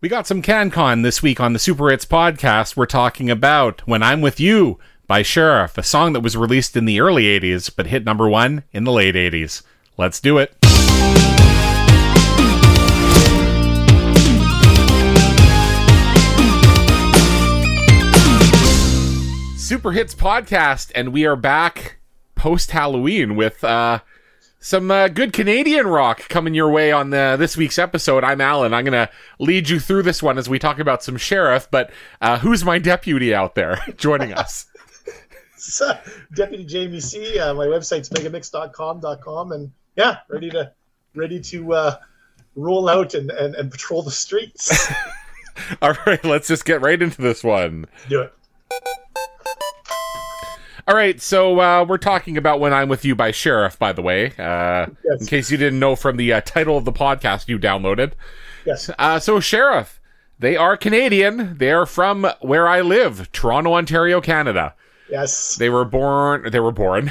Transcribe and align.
We 0.00 0.08
got 0.08 0.28
some 0.28 0.42
CanCon 0.42 1.02
this 1.02 1.24
week 1.24 1.40
on 1.40 1.54
the 1.54 1.58
Super 1.58 1.90
Hits 1.90 2.06
podcast. 2.06 2.76
We're 2.76 2.86
talking 2.86 3.28
about 3.28 3.80
When 3.84 4.00
I'm 4.00 4.20
With 4.20 4.38
You 4.38 4.78
by 5.08 5.22
Sheriff, 5.22 5.76
a 5.76 5.82
song 5.82 6.12
that 6.12 6.20
was 6.20 6.36
released 6.36 6.76
in 6.76 6.84
the 6.84 7.00
early 7.00 7.24
80s 7.24 7.68
but 7.74 7.88
hit 7.88 8.04
number 8.04 8.28
one 8.28 8.62
in 8.70 8.84
the 8.84 8.92
late 8.92 9.16
80s. 9.16 9.62
Let's 9.96 10.20
do 10.20 10.38
it. 10.38 10.54
Super 19.58 19.90
Hits 19.90 20.14
podcast, 20.14 20.92
and 20.94 21.12
we 21.12 21.26
are 21.26 21.34
back 21.34 21.96
post 22.36 22.70
Halloween 22.70 23.34
with 23.34 23.64
uh, 23.64 23.98
some 24.60 24.90
uh, 24.90 25.08
good 25.08 25.32
Canadian 25.32 25.86
rock 25.86 26.28
coming 26.28 26.54
your 26.54 26.70
way 26.70 26.90
on 26.92 27.10
the, 27.10 27.36
this 27.38 27.56
week's 27.56 27.78
episode. 27.78 28.24
I'm 28.24 28.40
Alan. 28.40 28.74
I'm 28.74 28.84
going 28.84 29.06
to 29.06 29.10
lead 29.38 29.68
you 29.68 29.78
through 29.78 30.02
this 30.02 30.22
one 30.22 30.38
as 30.38 30.48
we 30.48 30.58
talk 30.58 30.78
about 30.78 31.02
some 31.02 31.16
sheriff. 31.16 31.68
But 31.70 31.90
uh, 32.20 32.38
who's 32.38 32.64
my 32.64 32.78
deputy 32.78 33.34
out 33.34 33.54
there 33.54 33.78
joining 33.96 34.32
us? 34.32 34.66
So, 35.60 35.92
Deputy 36.34 36.64
Jamie 36.64 37.00
C. 37.00 37.36
Uh, 37.36 37.52
my 37.52 37.66
website's 37.66 38.08
megamix.com.com, 38.10 39.50
and 39.50 39.72
yeah, 39.96 40.18
ready 40.28 40.48
to 40.50 40.72
ready 41.16 41.40
to 41.40 41.72
uh, 41.74 41.96
roll 42.54 42.88
out 42.88 43.14
and, 43.14 43.30
and, 43.32 43.56
and 43.56 43.70
patrol 43.70 44.02
the 44.02 44.10
streets. 44.12 44.88
All 45.82 45.94
right, 46.06 46.24
let's 46.24 46.46
just 46.46 46.64
get 46.64 46.80
right 46.80 47.02
into 47.02 47.20
this 47.20 47.42
one. 47.42 47.86
Do 48.08 48.22
it. 48.22 48.32
All 50.88 50.94
right, 50.94 51.20
so 51.20 51.60
uh, 51.60 51.84
we're 51.86 51.98
talking 51.98 52.38
about 52.38 52.60
"When 52.60 52.72
I'm 52.72 52.88
with 52.88 53.04
You" 53.04 53.14
by 53.14 53.30
Sheriff, 53.30 53.78
by 53.78 53.92
the 53.92 54.00
way, 54.00 54.28
uh, 54.38 54.86
Yes. 55.04 55.20
in 55.20 55.26
case 55.26 55.50
you 55.50 55.58
didn't 55.58 55.78
know 55.78 55.94
from 55.94 56.16
the 56.16 56.32
uh, 56.32 56.40
title 56.40 56.78
of 56.78 56.86
the 56.86 56.92
podcast 56.92 57.46
you 57.46 57.58
downloaded. 57.58 58.12
Yes. 58.64 58.90
Uh, 58.98 59.18
so, 59.18 59.38
Sheriff, 59.38 60.00
they 60.38 60.56
are 60.56 60.78
Canadian. 60.78 61.58
They 61.58 61.72
are 61.72 61.84
from 61.84 62.26
where 62.40 62.66
I 62.66 62.80
live, 62.80 63.30
Toronto, 63.32 63.74
Ontario, 63.74 64.22
Canada. 64.22 64.74
Yes. 65.10 65.56
They 65.56 65.68
were 65.68 65.84
born. 65.84 66.50
They 66.50 66.60
were 66.60 66.72
born. 66.72 67.10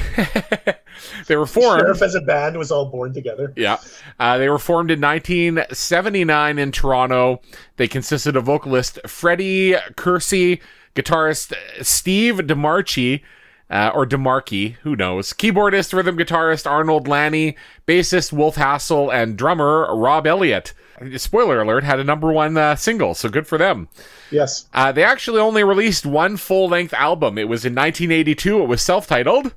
they 1.28 1.36
were 1.36 1.46
formed. 1.46 1.82
Sheriff 1.82 2.02
as 2.02 2.16
a 2.16 2.20
band 2.20 2.56
was 2.58 2.72
all 2.72 2.86
born 2.86 3.14
together. 3.14 3.52
Yeah. 3.56 3.76
Uh, 4.18 4.38
they 4.38 4.48
were 4.48 4.58
formed 4.58 4.90
in 4.90 5.00
1979 5.00 6.58
in 6.58 6.72
Toronto. 6.72 7.40
They 7.76 7.86
consisted 7.86 8.34
of 8.34 8.42
vocalist 8.42 8.98
Freddie 9.06 9.74
Curci, 9.96 10.60
guitarist 10.96 11.54
Steve 11.82 12.36
DeMarchi, 12.38 13.22
uh, 13.70 13.90
or 13.94 14.06
DeMarkey, 14.06 14.74
who 14.82 14.96
knows, 14.96 15.32
keyboardist, 15.32 15.92
rhythm 15.92 16.16
guitarist 16.16 16.68
Arnold 16.70 17.06
Lanni, 17.08 17.56
bassist 17.86 18.32
Wolf 18.32 18.56
Hassel, 18.56 19.10
and 19.10 19.36
drummer 19.36 19.94
Rob 19.94 20.26
Elliott. 20.26 20.72
Spoiler 21.16 21.60
alert, 21.60 21.84
had 21.84 22.00
a 22.00 22.04
number 22.04 22.32
one 22.32 22.56
uh, 22.56 22.74
single, 22.74 23.14
so 23.14 23.28
good 23.28 23.46
for 23.46 23.56
them. 23.56 23.88
Yes. 24.32 24.66
Uh, 24.74 24.90
they 24.90 25.04
actually 25.04 25.38
only 25.40 25.62
released 25.62 26.04
one 26.04 26.36
full 26.36 26.68
length 26.68 26.92
album. 26.94 27.38
It 27.38 27.48
was 27.48 27.64
in 27.64 27.72
1982. 27.74 28.62
It 28.62 28.66
was 28.66 28.82
self 28.82 29.06
titled. 29.06 29.54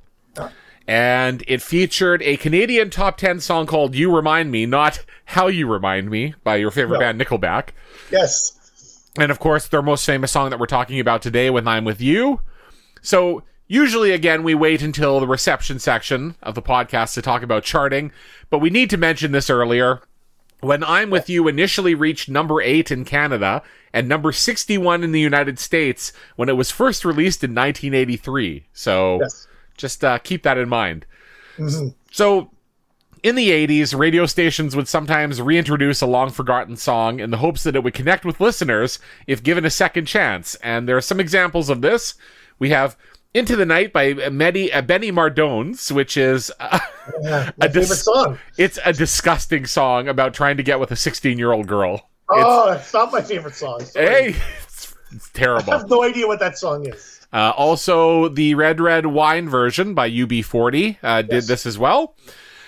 And 0.86 1.44
it 1.46 1.62
featured 1.62 2.22
a 2.22 2.36
Canadian 2.36 2.90
top 2.90 3.16
10 3.16 3.38
song 3.38 3.66
called 3.66 3.94
You 3.94 4.14
Remind 4.14 4.50
Me, 4.50 4.66
not 4.66 5.04
How 5.26 5.46
You 5.46 5.68
Remind 5.68 6.10
Me 6.10 6.34
by 6.42 6.56
your 6.56 6.72
favorite 6.72 6.98
No. 6.98 7.00
band, 7.00 7.20
Nickelback. 7.20 7.68
Yes. 8.10 8.58
And 9.16 9.30
of 9.30 9.38
course, 9.38 9.68
their 9.68 9.80
most 9.82 10.04
famous 10.04 10.32
song 10.32 10.50
that 10.50 10.58
we're 10.58 10.66
talking 10.66 10.98
about 10.98 11.22
today, 11.22 11.50
When 11.50 11.68
I'm 11.68 11.84
With 11.84 12.00
You. 12.00 12.40
So, 13.00 13.44
usually, 13.72 14.10
again, 14.10 14.42
we 14.42 14.54
wait 14.54 14.82
until 14.82 15.18
the 15.18 15.26
reception 15.26 15.78
section 15.78 16.34
of 16.42 16.54
the 16.54 16.60
podcast 16.60 17.14
to 17.14 17.22
talk 17.22 17.42
about 17.42 17.64
charting, 17.64 18.12
but 18.50 18.58
we 18.58 18.68
need 18.68 18.90
to 18.90 18.98
mention 18.98 19.32
this 19.32 19.48
earlier. 19.48 20.02
When 20.60 20.84
I'm 20.84 21.08
With 21.08 21.30
You 21.30 21.48
initially 21.48 21.94
reached 21.94 22.28
number 22.28 22.60
8 22.60 22.90
in 22.90 23.06
Canada 23.06 23.62
and 23.94 24.06
number 24.06 24.30
61 24.30 25.02
in 25.02 25.10
the 25.12 25.20
United 25.20 25.58
States 25.58 26.12
when 26.36 26.50
it 26.50 26.56
was 26.56 26.70
first 26.70 27.04
released 27.04 27.42
in 27.42 27.54
1983. 27.54 28.66
So, 28.74 29.18
Yes. 29.22 29.46
just 29.76 30.04
uh, 30.04 30.18
keep 30.18 30.42
that 30.42 30.58
in 30.58 30.68
mind. 30.68 31.06
Mhm. 31.56 31.94
So, 32.10 32.50
in 33.22 33.36
the 33.36 33.50
80s, 33.50 33.94
radio 33.94 34.26
stations 34.26 34.76
would 34.76 34.86
sometimes 34.86 35.40
reintroduce 35.40 36.02
a 36.02 36.06
long 36.06 36.28
forgotten 36.30 36.76
song 36.76 37.20
in 37.20 37.30
the 37.30 37.38
hopes 37.38 37.62
that 37.62 37.74
it 37.74 37.82
would 37.82 37.94
connect 37.94 38.24
with 38.26 38.38
listeners 38.40 38.98
if 39.26 39.42
given 39.42 39.64
a 39.64 39.70
second 39.70 40.04
chance. 40.06 40.56
And 40.56 40.86
there 40.86 40.96
are 40.98 41.00
some 41.00 41.20
examples 41.20 41.70
of 41.70 41.80
this. 41.80 42.14
We 42.58 42.68
have 42.70 42.96
Into 43.34 43.56
the 43.56 43.64
Night 43.64 43.92
by 43.94 44.12
Medi, 44.30 44.70
uh, 44.72 44.82
Benny 44.82 45.10
Mardones, 45.10 45.90
which 45.90 46.16
is 46.18 46.52
uh, 46.60 46.78
Yeah, 47.22 47.50
my 47.56 47.66
A 47.66 47.68
dis- 47.68 48.04
song. 48.04 48.38
it's 48.58 48.78
a 48.84 48.92
disgusting 48.92 49.64
song 49.66 50.06
about 50.08 50.34
trying 50.34 50.58
to 50.58 50.62
get 50.62 50.78
with 50.78 50.90
a 50.90 50.96
16 50.96 51.38
year 51.38 51.52
old 51.52 51.66
girl. 51.66 52.10
Oh, 52.30 52.72
it's 52.72 52.92
not 52.92 53.10
my 53.12 53.22
favorite 53.22 53.54
song. 53.54 53.82
Sorry. 53.84 54.06
Hey, 54.06 54.36
it's, 54.62 54.94
it's 55.12 55.30
I 55.38 55.62
have 55.70 55.88
no 55.88 56.02
idea 56.04 56.26
what 56.26 56.40
that 56.40 56.58
song 56.58 56.86
is. 56.86 57.20
Uh, 57.32 57.52
also, 57.56 58.28
the 58.28 58.54
Red 58.54 58.80
Red 58.80 59.06
Wine 59.06 59.48
version 59.48 59.94
by 59.94 60.10
UB40 60.10 60.98
uh, 61.02 61.22
did 61.22 61.44
this 61.44 61.64
as 61.64 61.78
well. 61.78 62.14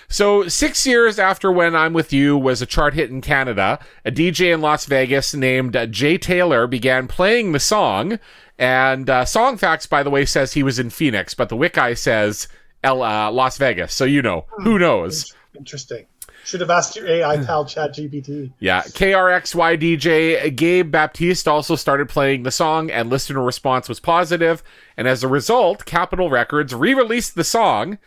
So, 0.07 0.47
six 0.47 0.85
years 0.85 1.17
after 1.17 1.51
When 1.51 1.75
I'm 1.75 1.93
With 1.93 2.13
You 2.13 2.37
was 2.37 2.61
a 2.61 2.67
chart 2.67 2.93
hit 2.93 3.09
in 3.09 3.21
Canada, 3.21 3.79
a 4.03 4.11
DJ 4.11 4.53
in 4.53 4.61
Las 4.61 4.85
Vegas 4.85 5.33
named 5.33 5.75
uh, 5.75 5.87
Jay 5.87 6.17
Taylor 6.19 6.67
began 6.67 7.07
playing 7.07 7.51
the 7.51 7.59
song. 7.59 8.19
And 8.57 9.09
uh, 9.09 9.25
Song 9.25 9.57
Facts, 9.57 9.85
by 9.85 10.03
the 10.03 10.09
way, 10.09 10.25
says 10.25 10.53
he 10.53 10.63
was 10.63 10.79
in 10.79 10.89
Phoenix, 10.89 11.33
but 11.33 11.49
the 11.49 11.57
Wiki 11.57 11.95
says 11.95 12.47
L- 12.83 13.03
uh, 13.03 13.31
Las 13.31 13.57
Vegas. 13.57 13.93
So, 13.93 14.05
you 14.05 14.21
know, 14.21 14.45
who 14.49 14.79
knows? 14.79 15.33
Interesting. 15.57 16.05
Should 16.45 16.61
have 16.61 16.69
asked 16.69 16.95
your 16.95 17.07
AI 17.07 17.43
pal 17.43 17.65
ChatGPT. 17.65 18.51
Yeah, 18.59 18.83
KRXY 18.83 19.81
DJ 19.81 20.55
Gabe 20.55 20.91
Baptiste 20.91 21.47
also 21.47 21.75
started 21.75 22.07
playing 22.07 22.43
the 22.43 22.51
song, 22.51 22.91
and 22.91 23.09
listener 23.09 23.41
response 23.41 23.89
was 23.89 23.99
positive. 23.99 24.61
And 24.95 25.07
as 25.07 25.23
a 25.23 25.27
result, 25.27 25.85
Capitol 25.85 26.29
Records 26.29 26.75
re 26.75 26.93
released 26.93 27.33
the 27.33 27.43
song, 27.43 27.97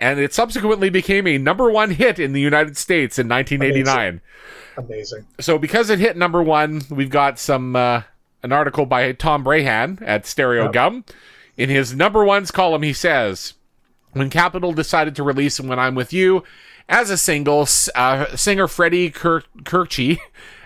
and 0.00 0.18
it 0.18 0.34
subsequently 0.34 0.90
became 0.90 1.28
a 1.28 1.38
number 1.38 1.70
one 1.70 1.92
hit 1.92 2.18
in 2.18 2.32
the 2.32 2.40
United 2.40 2.76
States 2.76 3.16
in 3.16 3.28
1989. 3.28 4.20
Amazing. 4.76 5.26
So, 5.38 5.56
because 5.56 5.88
it 5.88 6.00
hit 6.00 6.16
number 6.16 6.42
one, 6.42 6.82
we've 6.90 7.10
got 7.10 7.38
some 7.38 7.76
uh, 7.76 8.02
an 8.44 8.52
article 8.52 8.84
by 8.86 9.10
Tom 9.12 9.42
Breihan 9.42 10.00
at 10.06 10.26
Stereo 10.26 10.64
Yep. 10.64 10.72
Gum. 10.72 11.04
In 11.56 11.70
his 11.70 11.94
number 11.94 12.24
ones 12.24 12.50
column, 12.50 12.82
he 12.82 12.92
says, 12.92 13.54
when 14.12 14.28
Capitol 14.30 14.72
decided 14.72 15.16
to 15.16 15.22
release 15.22 15.58
When 15.58 15.78
I'm 15.78 15.94
With 15.94 16.12
You 16.12 16.44
as 16.88 17.08
a 17.10 17.16
single, 17.16 17.66
uh, 17.94 18.36
singer 18.36 18.68
Freddie 18.68 19.10
Kirk- 19.10 19.46
Curci 19.64 20.18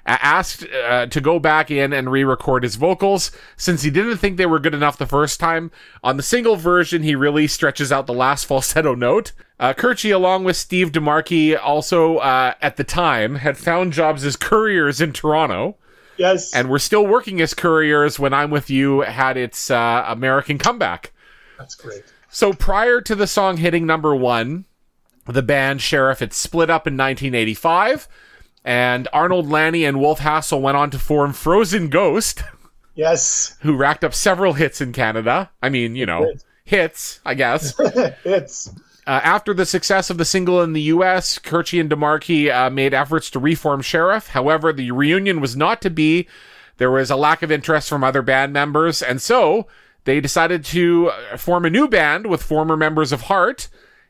asked 0.07 0.67
uh, 0.67 1.07
to 1.07 1.21
go 1.21 1.39
back 1.39 1.71
in 1.71 1.93
and 1.93 2.11
re-record 2.11 2.63
his 2.65 2.77
vocals 2.77 3.31
since 3.57 3.83
he 3.83 3.91
didn't 3.91 4.17
think 4.17 4.37
they 4.37 4.47
were 4.47 4.59
good 4.59 4.75
enough 4.75 4.99
the 4.99 5.07
first 5.07 5.39
time. 5.39 5.71
On 6.03 6.17
the 6.17 6.23
single 6.23 6.57
version, 6.57 7.03
he 7.03 7.15
really 7.15 7.47
stretches 7.47 7.93
out 7.93 8.07
the 8.07 8.15
last 8.15 8.45
falsetto 8.49 8.95
note. 8.95 9.33
Uh, 9.61 9.75
along 10.05 10.45
with 10.45 10.57
Steve 10.57 10.91
DeMarchi, 10.93 11.59
also 11.61 12.17
uh, 12.19 12.55
at 12.61 12.77
the 12.77 12.85
time 12.85 13.37
had 13.37 13.57
found 13.59 13.93
jobs 13.93 14.25
as 14.25 14.37
couriers 14.37 15.01
in 15.01 15.13
Toronto 15.13 15.77
Yes. 16.19 16.53
And 16.55 16.69
we're 16.69 16.79
still 16.79 17.07
working 17.07 17.41
as 17.41 17.55
couriers 17.55 18.19
when 18.19 18.33
I'm 18.35 18.51
With 18.51 18.69
You 18.71 19.01
had 19.01 19.37
its 19.37 19.71
uh, 19.71 20.05
American 20.09 20.59
comeback. 20.59 21.13
That's 21.59 21.75
great. 21.75 22.03
So 22.29 22.53
prior 22.53 23.01
to 23.01 23.15
the 23.15 23.27
song 23.27 23.57
hitting 23.59 23.87
number 23.87 24.15
one, 24.15 24.67
the 25.27 25.43
band 25.43 25.81
Sheriff 25.81 26.19
had 26.19 26.33
split 26.33 26.71
up 26.71 26.87
in 26.87 26.95
1985, 26.95 28.09
and 28.65 29.09
Arnold 29.13 29.49
Lanni 29.49 29.85
and 29.85 30.01
Wolf 30.01 30.19
Hassel 30.21 30.61
went 30.61 30.77
on 30.77 30.91
to 30.91 30.99
form 30.99 31.33
Frozen 31.33 31.89
Ghost, 31.91 32.43
Yes. 32.95 33.57
who 33.61 33.77
racked 33.77 34.05
up 34.05 34.13
several 34.15 34.55
hits 34.55 34.81
in 34.81 34.93
Canada. 34.93 35.51
I 35.63 35.69
mean, 35.69 35.97
you 35.97 36.05
know, 36.07 36.33
hits, 36.65 37.21
I 37.25 37.35
guess. 37.35 37.75
it's 38.25 38.71
Uh, 39.09 39.23
after 39.25 39.55
the 39.55 39.65
success 39.65 40.11
of 40.11 40.19
the 40.19 40.25
single 40.27 40.61
in 40.61 40.75
the 40.75 40.83
U.S., 40.83 41.39
Curci 41.39 41.81
and 41.81 41.89
DeMarchi 41.89 42.55
uh, 42.55 42.69
made 42.69 42.93
efforts 42.93 43.31
to 43.31 43.39
reform 43.39 43.81
Sheriff. 43.81 44.29
However, 44.29 44.71
the 44.71 44.91
reunion 44.91 45.41
was 45.41 45.57
not 45.57 45.81
to 45.81 45.89
be. 45.89 46.29
There 46.77 46.91
was 46.91 47.11
a 47.11 47.17
lack 47.17 47.43
of 47.43 47.51
interest 47.51 47.89
from 47.89 48.05
other 48.05 48.21
band 48.21 48.53
members, 48.53 49.01
and 49.01 49.23
so 49.23 49.67
they 50.05 50.21
decided 50.21 50.63
to 50.67 51.09
uh, 51.09 51.39
form 51.39 51.65
a 51.65 51.71
new 51.71 51.89
band 51.89 52.27
with 52.27 52.43
former 52.43 52.77
members 52.77 53.11
of 53.11 53.23
Heart, 53.23 53.69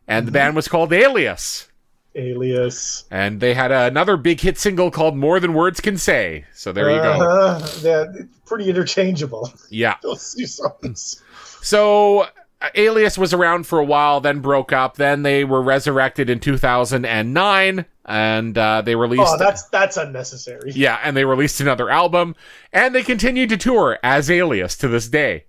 and 0.09 0.27
the 0.27 0.33
band 0.33 0.57
was 0.57 0.67
called 0.67 0.93
Alias. 0.93 1.69
Alias. 2.17 3.05
And 3.09 3.39
they 3.39 3.55
had 3.55 3.71
another 3.71 4.17
big 4.17 4.41
hit 4.41 4.59
single 4.59 4.91
called 4.91 5.17
More 5.17 5.39
Than 5.39 5.55
Words 5.55 5.81
Can 5.81 5.97
Say. 5.97 6.45
So 6.55 6.73
there 6.73 6.91
you 6.91 7.01
go. 7.01 7.13
Uh-huh. 7.13 7.81
They're 7.83 8.29
pretty 8.47 8.69
interchangeable. 8.69 9.53
Yeah. 9.71 9.95
Those 10.03 10.35
two 10.35 10.47
songs. 10.47 11.23
So 11.63 12.23
uh, 12.23 12.29
Alias 12.75 13.17
was 13.17 13.33
around 13.33 13.67
for 13.67 13.79
a 13.79 13.85
while, 13.85 14.21
then 14.21 14.41
broke 14.41 14.73
up. 14.73 14.97
Then 14.97 15.23
they 15.23 15.45
were 15.45 15.63
resurrected 15.63 16.29
in 16.29 16.41
2009, 16.41 17.87
and 18.05 18.59
uh, 18.59 18.83
they 18.83 18.97
released. 18.97 19.23
Oh, 19.27 19.39
that's 19.39 19.65
that's 19.69 19.97
unnecessary. 19.97 20.73
Yeah, 20.75 20.99
and 21.03 21.17
they 21.17 21.25
released 21.25 21.61
another 21.61 21.89
album, 21.89 22.35
and 22.73 22.95
they 22.95 23.03
continued 23.03 23.51
to 23.51 23.57
tour 23.57 23.99
as 24.03 24.31
Alias 24.31 24.77
to 24.79 24.89
this 24.89 25.09
day. 25.09 25.45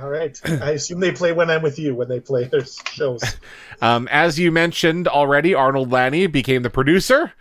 All 0.00 0.08
right. 0.08 0.38
I 0.44 0.70
assume 0.72 1.00
they 1.00 1.12
play 1.12 1.32
when 1.32 1.50
I'm 1.50 1.62
with 1.62 1.78
you 1.78 1.94
when 1.94 2.08
they 2.08 2.20
play 2.20 2.44
their 2.44 2.64
shows. 2.64 3.22
Um, 3.82 4.08
as 4.10 4.38
you 4.38 4.52
mentioned 4.52 5.08
already, 5.08 5.54
Arnold 5.54 5.90
Lanni 5.90 6.26
became 6.26 6.60
the 6.62 6.68
producer 6.68 7.32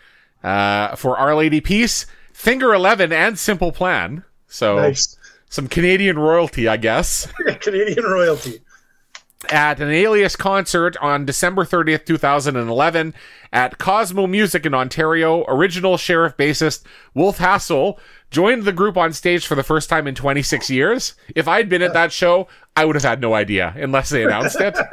uh, 0.42 0.96
for 0.96 1.18
Our 1.18 1.36
Lady 1.36 1.60
Peace. 1.60 2.06
Finger 2.32 2.74
Eleven, 2.74 3.12
and 3.12 3.38
Simple 3.38 3.74
Plan. 3.74 4.24
So 4.48 4.78
Nice. 4.78 5.18
some 5.50 5.68
Canadian 5.68 6.18
royalty, 6.18 6.70
I 6.70 6.78
guess. 6.78 7.30
Canadian 7.60 8.06
royalty. 8.06 8.62
At 9.48 9.80
an 9.80 9.90
Alias 9.90 10.36
concert 10.36 10.98
on 10.98 11.26
December 11.26 11.64
30th, 11.64 12.06
2011, 12.06 13.14
at 13.54 13.78
Cosmo 13.78 14.28
Music 14.28 14.66
in 14.66 14.74
Ontario. 14.74 15.46
Original 15.48 15.98
Sheriff 15.98 16.36
bassist 16.36 16.84
Wolf 17.14 17.38
Hassel 17.38 18.00
joined 18.32 18.64
the 18.64 18.74
group 18.74 18.98
on 18.98 19.14
stage 19.14 19.48
for 19.48 19.56
the 19.56 19.64
first 19.64 19.90
time 19.90 20.08
in 20.08 20.16
26 20.16 20.70
years. 20.70 21.14
If 21.36 21.48
I'd 21.48 21.70
been 21.70 21.82
at 21.82 21.94
that 21.94 22.12
show, 22.12 22.48
I 22.76 22.86
would 22.86 22.96
have 22.96 23.04
had 23.04 23.22
no 23.22 23.34
idea 23.34 23.74
unless 23.78 24.10
they 24.10 24.24
announced 24.24 24.60
it. 24.60 24.78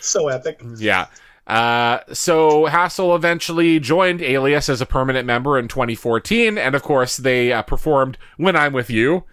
So 0.00 0.28
epic. 0.28 0.62
Yeah. 0.76 1.06
Uh, 1.46 2.00
so 2.12 2.66
Hassel 2.66 3.14
eventually 3.14 3.78
joined 3.80 4.22
Alias 4.22 4.68
as 4.68 4.80
a 4.80 4.86
permanent 4.86 5.26
member 5.26 5.58
in 5.58 5.68
2014, 5.68 6.56
and 6.56 6.74
of 6.74 6.82
course 6.82 7.16
they 7.18 7.52
uh, 7.52 7.62
performed 7.62 8.16
"When 8.38 8.56
I'm 8.56 8.72
With 8.72 8.88
You." 8.88 9.24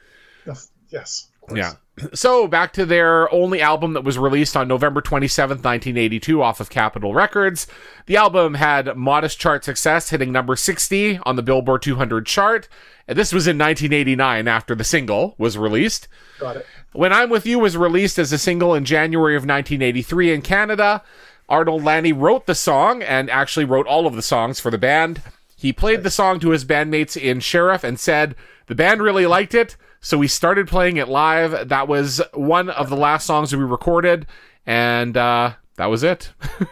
Yes. 0.89 1.29
of 1.41 1.49
course. 1.49 1.57
Yeah. 1.57 1.73
So 2.13 2.47
back 2.47 2.73
to 2.73 2.85
their 2.85 3.31
only 3.33 3.59
album 3.59 3.93
that 3.93 4.03
was 4.03 4.19
released 4.19 4.55
on 4.55 4.67
November 4.67 5.01
27th, 5.01 5.63
1982 5.63 6.43
off 6.43 6.59
of 6.59 6.69
Capitol 6.69 7.13
Records. 7.13 7.65
The 8.05 8.17
album 8.17 8.53
had 8.53 8.95
modest 8.95 9.39
chart 9.39 9.63
success, 9.63 10.09
hitting 10.09 10.31
number 10.31 10.55
60 10.55 11.19
on 11.25 11.35
the 11.35 11.41
Billboard 11.41 11.81
200 11.81 12.27
chart. 12.27 12.69
And 13.07 13.17
this 13.17 13.33
was 13.33 13.47
in 13.47 13.57
1989 13.57 14.47
after 14.47 14.75
the 14.75 14.83
single 14.83 15.33
was 15.39 15.57
released. 15.57 16.07
Got 16.39 16.57
it. 16.57 16.65
When 16.93 17.11
I'm 17.11 17.29
With 17.29 17.45
You 17.45 17.57
was 17.59 17.75
released 17.75 18.19
as 18.19 18.31
a 18.31 18.37
single 18.37 18.75
in 18.75 18.85
January 18.85 19.35
of 19.35 19.41
1983 19.41 20.33
in 20.33 20.41
Canada, 20.41 21.03
Arnold 21.49 21.83
Lanni 21.83 22.13
wrote 22.13 22.45
the 22.45 22.55
song 22.55 23.01
and 23.01 23.29
actually 23.29 23.65
wrote 23.65 23.87
all 23.87 24.05
of 24.05 24.15
the 24.15 24.21
songs 24.21 24.59
for 24.59 24.69
the 24.69 24.77
band. 24.77 25.21
He 25.55 25.73
played 25.73 26.03
the 26.03 26.11
song 26.11 26.39
to 26.41 26.49
his 26.49 26.65
bandmates 26.65 27.19
in 27.19 27.39
Sheriff 27.39 27.83
and 27.83 27.99
said 27.99 28.35
the 28.67 28.75
band 28.75 29.01
really 29.01 29.25
liked 29.25 29.55
it, 29.55 29.77
so 30.01 30.17
we 30.17 30.27
started 30.27 30.67
playing 30.67 30.97
it 30.97 31.07
live. 31.07 31.69
That 31.69 31.87
was 31.87 32.21
one 32.33 32.69
of 32.69 32.89
the 32.89 32.95
last 32.95 33.25
songs 33.25 33.55
we 33.55 33.63
recorded, 33.63 34.27
and 34.65 35.15
uh, 35.17 35.53
that 35.75 35.87
was 35.87 36.03
it. 36.03 36.31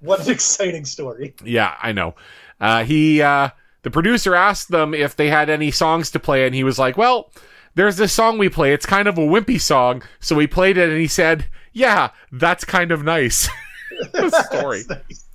What 0.00 0.24
an 0.24 0.30
exciting 0.30 0.86
story. 0.86 1.34
yeah, 1.44 1.76
I 1.82 1.92
know. 1.92 2.14
Uh, 2.58 2.84
he, 2.84 3.20
uh, 3.20 3.50
the 3.82 3.90
producer 3.90 4.34
asked 4.34 4.70
them 4.70 4.94
if 4.94 5.14
they 5.14 5.28
had 5.28 5.50
any 5.50 5.70
songs 5.70 6.10
to 6.12 6.18
play, 6.18 6.46
and 6.46 6.54
he 6.54 6.64
was 6.64 6.78
like, 6.78 6.96
"Well, 6.96 7.30
there's 7.74 7.96
this 7.96 8.12
song 8.12 8.38
we 8.38 8.48
play. 8.48 8.72
It's 8.72 8.86
kind 8.86 9.06
of 9.08 9.18
a 9.18 9.22
wimpy 9.22 9.60
song, 9.60 10.02
so 10.20 10.34
we 10.36 10.46
played 10.46 10.78
it." 10.78 10.88
And 10.88 10.98
he 10.98 11.06
said, 11.06 11.46
"Yeah, 11.72 12.10
that's 12.32 12.64
kind 12.64 12.90
of 12.92 13.04
nice." 13.04 13.48
story. 14.46 14.82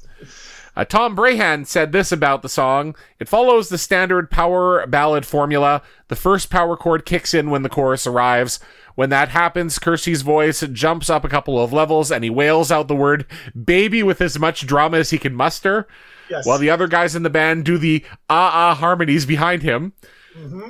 Uh, 0.75 0.83
Tom 0.83 1.15
Breihan 1.15 1.67
said 1.67 1.91
this 1.91 2.11
about 2.11 2.41
the 2.41 2.49
song 2.49 2.95
It 3.19 3.29
follows 3.29 3.69
the 3.69 3.77
standard 3.77 4.31
power 4.31 4.85
ballad 4.87 5.25
formula. 5.25 5.81
The 6.07 6.15
first 6.15 6.49
power 6.49 6.75
chord 6.75 7.05
kicks 7.05 7.33
in 7.33 7.49
when 7.49 7.61
the 7.63 7.69
chorus 7.69 8.07
arrives. 8.07 8.59
When 8.95 9.09
that 9.09 9.29
happens, 9.29 9.79
Curci's 9.79 10.21
voice 10.21 10.61
jumps 10.71 11.09
up 11.09 11.23
a 11.23 11.29
couple 11.29 11.61
of 11.63 11.73
levels 11.73 12.11
and 12.11 12.23
he 12.23 12.29
wails 12.29 12.71
out 12.71 12.87
the 12.87 12.95
word 12.95 13.25
baby 13.63 14.03
with 14.03 14.21
as 14.21 14.37
much 14.39 14.65
drama 14.67 14.97
as 14.97 15.09
he 15.11 15.17
can 15.17 15.33
muster, 15.33 15.87
Yes. 16.29 16.45
while 16.45 16.57
the 16.59 16.69
other 16.69 16.87
guys 16.87 17.15
in 17.15 17.23
the 17.23 17.29
band 17.29 17.65
do 17.65 17.77
the 17.77 18.03
ah 18.29 18.51
ah 18.71 18.75
harmonies 18.75 19.25
behind 19.25 19.61
him. 19.63 19.93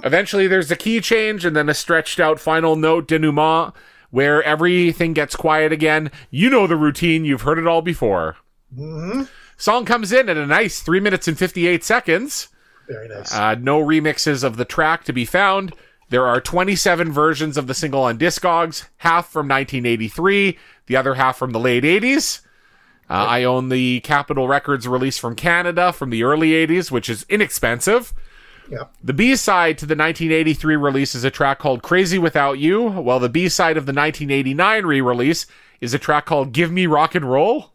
Eventually, 0.03 0.47
there's 0.47 0.71
a 0.71 0.75
key 0.75 0.99
change 0.99 1.45
and 1.45 1.56
then 1.56 1.69
a 1.69 1.73
stretched 1.73 2.19
out 2.19 2.39
final 2.39 2.75
note 2.75 3.07
denouement 3.07 3.73
where 4.09 4.44
everything 4.44 5.13
gets 5.13 5.35
quiet 5.38 5.71
again. 5.71 6.11
You 6.29 6.49
know 6.49 6.67
the 6.67 6.75
routine, 6.75 7.23
you've 7.23 7.44
heard 7.44 7.59
it 7.59 7.67
all 7.67 7.81
before. 7.81 8.35
Song 9.57 9.85
comes 9.85 10.11
in 10.11 10.29
at 10.29 10.38
a 10.38 10.45
nice 10.45 10.81
3 10.81 11.00
minutes 11.00 11.27
and 11.27 11.38
58 11.38 11.83
seconds. 11.83 12.50
Very 12.88 13.07
nice. 13.07 13.33
Uh, 13.33 13.55
no 13.55 13.79
remixes 13.79 14.44
of 14.44 14.57
the 14.57 14.65
track 14.65 15.03
to 15.05 15.13
be 15.13 15.25
found. 15.25 15.73
There 16.09 16.27
are 16.27 16.41
27 16.41 17.11
versions 17.11 17.57
of 17.57 17.67
the 17.67 17.73
single 17.73 18.03
on 18.03 18.17
Discogs, 18.19 18.88
half 18.97 19.29
from 19.29 19.47
1983, 19.47 20.57
the 20.88 20.95
other 20.95 21.15
half 21.15 21.38
from 21.38 21.51
the 21.51 21.59
late 21.59 21.83
80s. 21.83 22.41
Uh, 23.09 23.13
I 23.13 23.44
own 23.44 23.69
the 23.69 24.00
Capitol 24.01 24.47
Records 24.47 24.88
release 24.88 25.17
from 25.17 25.35
Canada 25.35 25.91
from 25.91 26.09
the 26.09 26.23
early 26.23 26.51
80s, 26.51 26.89
which 26.91 27.09
is 27.09 27.25
inexpensive. 27.29 28.13
yeah. 28.69 28.85
The 29.03 29.13
B 29.13 29.35
side 29.35 29.77
to 29.79 29.85
the 29.85 29.95
1983 29.95 30.75
release 30.75 31.15
is 31.15 31.23
a 31.23 31.31
track 31.31 31.59
called 31.59 31.83
Crazy 31.83 32.17
Without 32.17 32.59
You, 32.59 32.81
while 32.89 33.19
the 33.19 33.29
B 33.29 33.49
side 33.49 33.77
of 33.77 33.85
the 33.85 33.94
1989 33.94 34.85
re 34.85 35.01
release 35.01 35.45
is 35.81 35.94
a 35.94 35.99
track 35.99 36.25
called 36.25 36.53
Give 36.53 36.71
Me 36.71 36.85
Rock 36.85 37.13
and 37.15 37.29
Roll. 37.29 37.72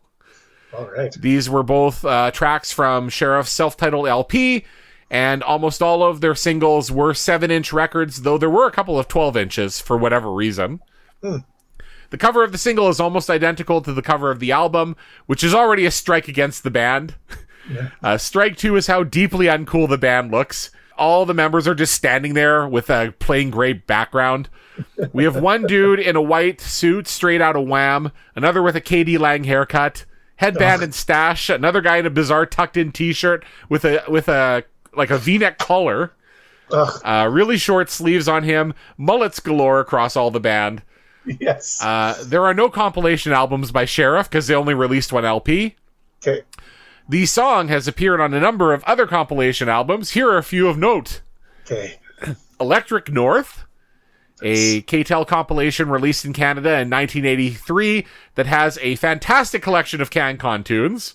All 0.72 0.90
right. 0.90 1.12
These 1.12 1.48
were 1.48 1.62
both 1.62 2.04
uh, 2.04 2.30
tracks 2.30 2.72
from 2.72 3.08
Sheriff's 3.08 3.50
self 3.50 3.76
titled 3.76 4.06
LP, 4.06 4.64
and 5.10 5.42
almost 5.42 5.82
all 5.82 6.02
of 6.02 6.20
their 6.20 6.34
singles 6.34 6.90
were 6.92 7.14
7 7.14 7.50
inch 7.50 7.72
records, 7.72 8.22
though 8.22 8.38
there 8.38 8.50
were 8.50 8.66
a 8.66 8.72
couple 8.72 8.98
of 8.98 9.08
12 9.08 9.36
inches 9.36 9.80
for 9.80 9.96
whatever 9.96 10.32
reason. 10.32 10.80
The 12.10 12.18
cover 12.18 12.42
of 12.42 12.52
the 12.52 12.58
single 12.58 12.88
is 12.88 13.00
almost 13.00 13.28
identical 13.30 13.80
to 13.82 13.92
the 13.92 14.02
cover 14.02 14.30
of 14.30 14.40
the 14.40 14.52
album, 14.52 14.96
which 15.26 15.44
is 15.44 15.54
already 15.54 15.84
a 15.84 15.90
strike 15.90 16.28
against 16.28 16.62
the 16.62 16.70
band. 16.70 17.14
Uh, 18.02 18.16
strike 18.16 18.56
two 18.56 18.76
is 18.76 18.86
how 18.86 19.02
deeply 19.02 19.44
uncool 19.44 19.86
the 19.86 19.98
band 19.98 20.30
looks. 20.30 20.70
All 20.96 21.26
the 21.26 21.34
members 21.34 21.68
are 21.68 21.74
just 21.74 21.92
standing 21.92 22.32
there 22.32 22.66
with 22.66 22.88
a 22.88 23.12
plain 23.18 23.50
gray 23.50 23.74
background. 23.74 24.48
We 25.12 25.24
have 25.24 25.36
one 25.36 25.66
dude 25.66 26.00
in 26.00 26.16
a 26.16 26.22
white 26.22 26.62
suit 26.62 27.06
straight 27.06 27.42
out 27.42 27.56
of 27.56 27.66
Wham, 27.66 28.10
another 28.34 28.62
with 28.62 28.74
a 28.74 28.80
KD 28.80 29.18
Lang 29.18 29.44
haircut, 29.44 30.06
headband 30.38 30.82
and 30.82 30.94
stash, 30.94 31.48
another 31.50 31.80
guy 31.80 31.98
in 31.98 32.06
a 32.06 32.10
bizarre 32.10 32.46
tucked 32.46 32.76
in 32.76 32.90
t-shirt 32.90 33.44
with 33.68 33.84
a 33.84 34.02
with 34.08 34.28
a 34.28 34.64
like 34.96 35.10
a 35.10 35.18
V-neck 35.18 35.58
collar, 35.58 36.12
Ugh. 36.72 37.00
uh, 37.04 37.28
really 37.30 37.56
short 37.58 37.90
sleeves 37.90 38.26
on 38.26 38.42
him, 38.42 38.74
mullets 38.96 39.38
galore 39.38 39.78
across 39.80 40.16
all 40.16 40.30
the 40.30 40.40
band. 40.40 40.82
Yes. 41.26 41.82
Uh, 41.82 42.16
there 42.26 42.44
are 42.46 42.54
no 42.54 42.70
compilation 42.70 43.32
albums 43.32 43.70
by 43.70 43.84
Sheriff 43.84 44.28
because 44.30 44.46
they 44.46 44.54
only 44.54 44.72
released 44.74 45.12
one 45.12 45.24
LP. 45.26 45.76
okay. 46.22 46.42
The 47.10 47.24
song 47.26 47.68
has 47.68 47.86
appeared 47.88 48.20
on 48.20 48.34
a 48.34 48.40
number 48.40 48.72
of 48.74 48.82
other 48.84 49.06
compilation 49.06 49.68
albums. 49.68 50.10
Here 50.10 50.28
are 50.28 50.36
a 50.38 50.42
few 50.42 50.68
of 50.68 50.76
note 50.78 51.20
Okay. 51.64 52.00
Electric 52.60 53.10
North, 53.10 53.64
a 54.42 54.82
KTEL 54.82 55.26
compilation 55.26 55.88
released 55.88 56.24
in 56.24 56.32
Canada 56.32 56.70
in 56.70 56.90
1983 56.90 58.06
that 58.34 58.46
has 58.46 58.78
a 58.82 58.96
fantastic 58.96 59.62
collection 59.62 60.00
of 60.00 60.10
CanCon 60.10 60.64
tunes. 60.64 61.14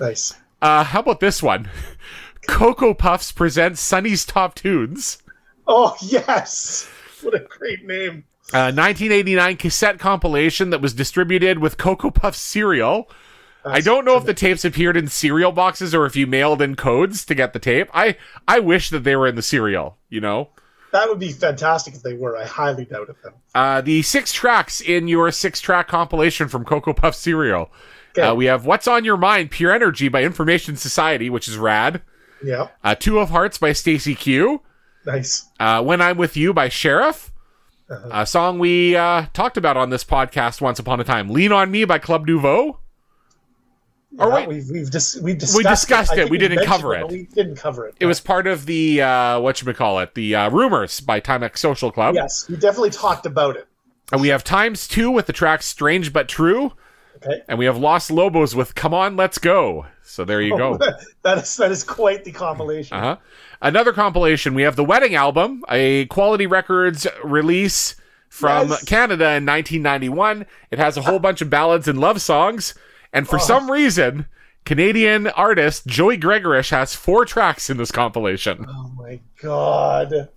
Nice. 0.00 0.34
Uh, 0.62 0.84
how 0.84 1.00
about 1.00 1.20
this 1.20 1.42
one? 1.42 1.68
Cocoa 2.48 2.94
Puffs 2.94 3.32
presents 3.32 3.80
Sonny's 3.80 4.24
Top 4.24 4.54
Tunes. 4.54 5.18
Oh 5.66 5.96
yes. 6.00 6.88
What 7.22 7.34
a 7.34 7.40
great 7.40 7.84
name. 7.84 8.24
A 8.52 8.70
1989 8.70 9.56
cassette 9.56 9.98
compilation 9.98 10.70
that 10.70 10.82
was 10.82 10.92
distributed 10.92 11.58
with 11.58 11.78
Cocoa 11.78 12.10
Puffs 12.10 12.38
cereal. 12.38 13.08
I 13.64 13.80
don't 13.80 14.04
know 14.04 14.18
if 14.18 14.26
the 14.26 14.34
tapes 14.34 14.64
appeared 14.64 14.96
in 14.96 15.08
cereal 15.08 15.50
boxes 15.50 15.94
or 15.94 16.04
if 16.04 16.14
you 16.16 16.26
mailed 16.26 16.60
in 16.60 16.76
codes 16.76 17.24
to 17.24 17.34
get 17.34 17.54
the 17.54 17.58
tape. 17.58 17.88
I 17.94 18.16
I 18.46 18.60
wish 18.60 18.90
that 18.90 19.04
they 19.04 19.16
were 19.16 19.26
in 19.26 19.36
the 19.36 19.42
cereal, 19.42 19.96
you 20.10 20.20
know. 20.20 20.50
That 20.94 21.08
would 21.08 21.18
be 21.18 21.32
fantastic 21.32 21.96
if 21.96 22.02
they 22.04 22.14
were. 22.14 22.36
I 22.36 22.44
highly 22.44 22.84
doubt 22.84 23.08
it 23.08 23.16
though. 23.20 23.32
Uh, 23.52 23.80
the 23.80 24.02
six 24.02 24.32
tracks 24.32 24.80
in 24.80 25.08
your 25.08 25.32
six 25.32 25.60
track 25.60 25.88
compilation 25.88 26.46
from 26.46 26.64
Cocoa 26.64 26.92
Puff 26.92 27.16
cereal. 27.16 27.68
Okay. 28.16 28.22
Uh, 28.22 28.32
we 28.32 28.44
have 28.44 28.64
What's 28.64 28.86
on 28.86 29.04
Your 29.04 29.16
Mind, 29.16 29.50
Pure 29.50 29.72
Energy 29.72 30.06
by 30.06 30.22
Information 30.22 30.76
Society, 30.76 31.28
which 31.28 31.48
is 31.48 31.58
rad. 31.58 32.00
Yeah. 32.44 32.68
Uh, 32.84 32.94
Two 32.94 33.18
of 33.18 33.30
Hearts 33.30 33.58
by 33.58 33.72
Stacey 33.72 34.14
Q. 34.14 34.62
Nice. 35.04 35.48
Uh, 35.58 35.82
when 35.82 36.00
I'm 36.00 36.16
With 36.16 36.36
You 36.36 36.54
by 36.54 36.68
Sheriff. 36.68 37.32
A 38.12 38.24
song 38.24 38.60
we 38.60 38.94
uh, 38.94 39.26
talked 39.32 39.56
about 39.56 39.76
on 39.76 39.90
this 39.90 40.04
podcast 40.04 40.60
once 40.60 40.78
upon 40.78 41.00
a 41.00 41.04
time. 41.04 41.28
Lean 41.28 41.50
on 41.50 41.72
Me 41.72 41.84
by 41.84 41.98
Club 41.98 42.24
Nouveau. 42.24 42.78
Or 44.18 44.28
Yeah, 44.28 44.34
wait. 44.34 44.48
we've 44.48 44.70
we've, 44.70 44.90
dis- 44.90 45.16
we've 45.20 45.38
discussed, 45.38 45.64
discussed 45.88 46.12
I 46.12 46.20
it. 46.22 46.30
We 46.30 46.38
didn't 46.38 46.64
cover 46.64 46.90
but 46.90 47.00
it. 47.00 47.08
We 47.10 47.22
didn't 47.34 47.56
cover 47.56 47.86
it. 47.88 47.94
It 48.00 48.06
was 48.06 48.20
part 48.20 48.46
of 48.46 48.66
the 48.66 49.02
uh, 49.02 49.40
what 49.40 49.60
you 49.60 49.72
call 49.74 49.98
it, 50.00 50.14
the 50.14 50.34
uh, 50.34 50.50
Rumors 50.50 51.00
by 51.00 51.20
Timex 51.20 51.58
Social 51.58 51.90
Club. 51.90 52.14
Yes, 52.14 52.48
we 52.48 52.56
definitely 52.56 52.90
talked 52.90 53.26
about 53.26 53.56
it. 53.56 53.66
And 54.12 54.20
we 54.20 54.28
have 54.28 54.44
Times 54.44 54.86
Two 54.86 55.10
with 55.10 55.26
the 55.26 55.32
track 55.32 55.62
Strange 55.62 56.12
but 56.12 56.28
True, 56.28 56.72
Okay. 57.16 57.42
and 57.48 57.58
we 57.58 57.64
have 57.64 57.76
Los 57.78 58.10
Lobos 58.10 58.54
with 58.54 58.74
Come 58.74 58.94
On, 58.94 59.16
Let's 59.16 59.38
Go. 59.38 59.86
So 60.02 60.24
there 60.24 60.40
you 60.42 60.56
go. 60.56 60.76
that 61.22 61.38
is 61.38 61.56
that 61.56 61.72
is 61.72 61.82
quite 61.82 62.24
the 62.24 62.30
compilation. 62.32 62.96
Uh-huh. 62.96 63.16
Another 63.62 63.92
compilation. 63.94 64.54
We 64.54 64.62
have 64.62 64.76
the 64.76 64.84
Wedding 64.84 65.14
Album, 65.14 65.64
a 65.70 66.04
Quality 66.06 66.46
Records 66.46 67.06
release 67.24 67.96
from 68.28 68.68
Yes. 68.68 68.84
Canada 68.84 69.24
in 69.34 69.46
1991. 69.46 70.44
It 70.70 70.78
has 70.78 70.96
a 70.96 71.02
whole 71.02 71.18
bunch 71.18 71.40
of 71.40 71.48
ballads 71.48 71.88
and 71.88 71.98
love 71.98 72.20
songs, 72.20 72.74
and 73.14 73.26
for 73.26 73.38
some 73.38 73.70
reason, 73.70 74.26
Canadian 74.66 75.28
artist 75.28 75.86
Joey 75.86 76.18
Gregorash 76.18 76.70
has 76.70 76.94
four 76.94 77.24
tracks 77.24 77.70
in 77.70 77.76
this 77.78 77.90
compilation. 77.90 78.66
Oh 78.68 78.92
my 78.96 79.20
god. 79.40 80.28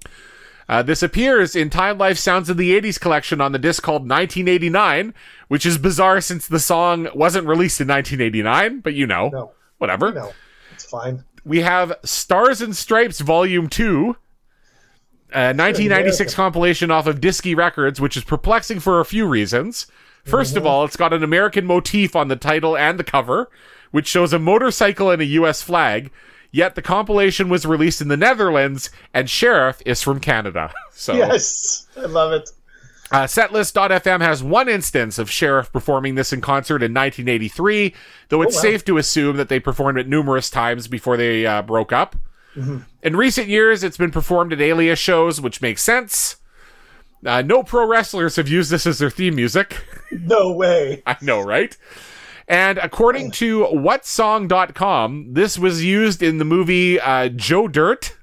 Uh, 0.70 0.84
this 0.84 1.02
appears 1.02 1.56
in 1.56 1.70
Time 1.70 1.98
Life 1.98 2.18
Sounds 2.18 2.50
of 2.50 2.58
the 2.58 2.78
80s 2.80 3.00
collection 3.00 3.40
on 3.40 3.54
the 3.54 3.60
disc 3.60 3.82
called 3.84 4.02
1989, 4.02 5.14
which 5.48 5.66
is 5.66 5.78
bizarre 5.78 6.20
since 6.20 6.46
the 6.46 6.60
song 6.60 7.08
wasn't 7.16 7.48
released 7.48 7.80
in 7.80 7.88
1989, 7.88 8.82
but 8.82 8.94
you 8.94 9.08
know, 9.08 9.30
No. 9.30 9.52
whatever. 9.78 10.12
No. 10.12 10.32
It's 10.74 10.84
fine. 10.84 11.24
we 11.46 11.62
have 11.62 11.94
Stars 12.04 12.62
and 12.62 12.76
Stripes 12.76 13.22
Volume 13.22 13.70
2, 13.70 14.18
a 15.34 15.54
1996 15.56 16.34
compilation 16.34 16.92
off 16.92 17.08
of 17.08 17.22
Disky 17.22 17.56
Records, 17.56 18.02
which 18.02 18.18
is 18.18 18.26
perplexing 18.26 18.82
for 18.82 19.00
a 19.00 19.06
few 19.06 19.26
reasons. 19.26 19.88
1st 20.28 20.56
of 20.58 20.66
all, 20.66 20.86
it's 20.86 20.98
got 20.98 21.14
an 21.14 21.24
American 21.24 21.66
motif 21.66 22.16
on 22.16 22.28
the 22.28 22.36
title 22.36 22.78
and 22.78 23.00
the 23.00 23.04
cover, 23.04 23.50
which 23.92 24.08
shows 24.08 24.34
a 24.34 24.40
motorcycle 24.40 25.10
and 25.10 25.22
a 25.22 25.26
US 25.26 25.62
flag. 25.62 26.12
Yet 26.52 26.76
the 26.76 26.82
compilation 26.82 27.50
was 27.50 27.66
released 27.66 28.02
in 28.02 28.08
the 28.08 28.18
Netherlands, 28.18 28.90
and 29.14 29.30
Sheriff 29.30 29.82
is 29.86 30.02
from 30.02 30.20
Canada. 30.20 30.74
So 31.00 31.14
Yes, 31.14 31.86
I 31.96 32.06
love 32.08 32.34
it. 32.34 32.50
uh, 33.12 33.26
Setlist.fm 33.26 34.20
has 34.20 34.42
one 34.42 34.68
instance 34.68 35.20
of 35.20 35.30
Sheriff 35.30 35.72
performing 35.72 36.16
this 36.16 36.34
in 36.34 36.42
concert 36.42 36.82
in 36.82 36.92
1983, 36.92 37.94
though 38.30 38.42
it's 38.42 38.56
wow. 38.56 38.62
safe 38.64 38.84
to 38.86 38.98
assume 38.98 39.38
that 39.38 39.48
they 39.48 39.60
performed 39.60 40.00
it 40.00 40.08
numerous 40.08 40.50
times 40.50 40.88
before 40.88 41.18
they 41.18 41.46
uh, 41.46 41.62
broke 41.62 41.94
up. 41.94 42.16
In 43.04 43.16
recent 43.16 43.48
years, 43.48 43.84
it's 43.84 43.98
been 43.98 44.10
performed 44.10 44.52
at 44.52 44.60
alias 44.60 44.98
shows, 44.98 45.40
which 45.40 45.62
makes 45.62 45.84
sense. 45.84 46.38
Uh, 47.26 47.42
no 47.42 47.64
pro 47.64 47.86
wrestlers 47.86 48.36
have 48.36 48.48
used 48.48 48.70
this 48.72 48.86
as 48.86 49.00
their 49.00 49.10
theme 49.10 49.36
music. 49.36 49.84
No 50.10 50.54
way. 50.54 51.04
I 51.06 51.18
know, 51.22 51.42
right? 51.42 51.76
And 52.48 52.78
according 52.78 53.32
to 53.32 53.66
whatsong.com, 53.66 55.34
this 55.34 55.60
was 55.60 55.84
used 55.84 56.24
in 56.24 56.38
the 56.38 56.46
movie 56.46 56.98
uh, 56.98 57.28
Joe 57.30 57.68
Dirt, 57.68 58.16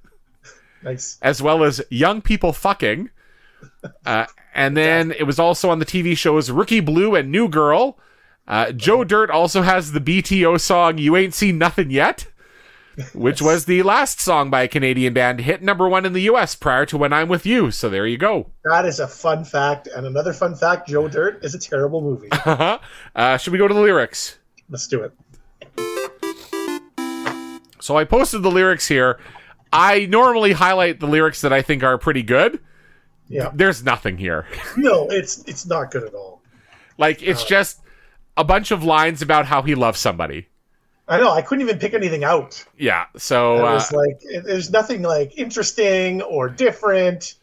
Nice. 0.82 1.18
as 1.20 1.42
well 1.42 1.62
as 1.62 1.82
Young 1.90 2.22
People 2.22 2.52
Fucking. 2.52 3.10
Uh, 4.06 4.24
and 4.54 4.74
then 4.76 5.12
it 5.12 5.24
was 5.24 5.38
also 5.38 5.68
on 5.68 5.78
the 5.78 5.84
TV 5.86 6.16
shows 6.16 6.50
Rookie 6.50 6.80
Blue 6.80 7.14
and 7.14 7.30
New 7.30 7.48
Girl. 7.48 7.98
Uh, 8.48 8.72
Joe 8.72 9.04
Dirt 9.04 9.30
also 9.30 9.60
has 9.60 9.92
the 9.92 10.00
BTO 10.00 10.58
song 10.60 10.96
You 10.96 11.16
Ain't 11.16 11.34
Seen 11.34 11.58
Nothing 11.58 11.90
Yet, 11.90 12.26
which 13.12 13.42
was 13.42 13.64
the 13.64 13.82
last 13.82 14.20
song 14.20 14.50
by 14.50 14.62
a 14.62 14.68
Canadian 14.68 15.14
band 15.14 15.40
hit 15.40 15.62
number 15.62 15.88
one 15.88 16.04
in 16.04 16.12
the 16.12 16.22
US 16.22 16.54
prior 16.54 16.86
to 16.86 16.96
When 16.96 17.12
I'm 17.12 17.28
With 17.28 17.46
You. 17.46 17.70
So 17.70 17.88
there 17.88 18.06
you 18.06 18.18
go. 18.18 18.50
That 18.64 18.84
is 18.84 19.00
a 19.00 19.08
fun 19.08 19.44
fact. 19.44 19.88
And 19.88 20.06
another 20.06 20.32
fun 20.32 20.54
fact 20.54 20.88
Joe 20.88 21.08
Dirt 21.08 21.44
is 21.44 21.54
a 21.54 21.58
terrible 21.58 22.00
movie. 22.00 22.28
uh, 22.44 23.36
should 23.38 23.52
we 23.52 23.58
go 23.58 23.68
to 23.68 23.74
the 23.74 23.80
lyrics? 23.80 24.38
Let's 24.68 24.86
do 24.86 25.02
it. 25.02 25.12
So 27.80 27.98
I 27.98 28.04
posted 28.04 28.42
the 28.42 28.50
lyrics 28.50 28.88
here. 28.88 29.18
I 29.72 30.06
normally 30.06 30.52
highlight 30.52 31.00
the 31.00 31.06
lyrics 31.06 31.40
that 31.42 31.52
I 31.52 31.60
think 31.60 31.82
are 31.82 31.98
pretty 31.98 32.22
good. 32.22 32.60
Yeah. 33.28 33.50
There's 33.52 33.84
nothing 33.84 34.16
here. 34.16 34.46
No, 34.76 35.08
it's 35.08 35.44
it's 35.44 35.66
not 35.66 35.90
good 35.90 36.04
at 36.04 36.14
all. 36.14 36.42
Like 36.98 37.22
it's 37.22 37.44
just 37.44 37.80
a 38.36 38.44
bunch 38.44 38.70
of 38.70 38.82
lines 38.82 39.22
about 39.22 39.46
how 39.46 39.62
he 39.62 39.74
loves 39.74 40.00
somebody. 40.00 40.48
I 41.06 41.18
know. 41.18 41.30
I 41.30 41.42
couldn't 41.42 41.62
even 41.62 41.78
pick 41.78 41.92
anything 41.94 42.24
out. 42.24 42.64
Yeah. 42.78 43.06
So 43.16 43.56
It 43.56 43.60
uh, 43.60 43.74
was 43.74 43.92
like 43.92 44.18
it- 44.22 44.44
there's 44.44 44.70
nothing 44.70 45.02
like 45.02 45.36
interesting 45.38 46.22
or 46.22 46.48
different, 46.48 47.34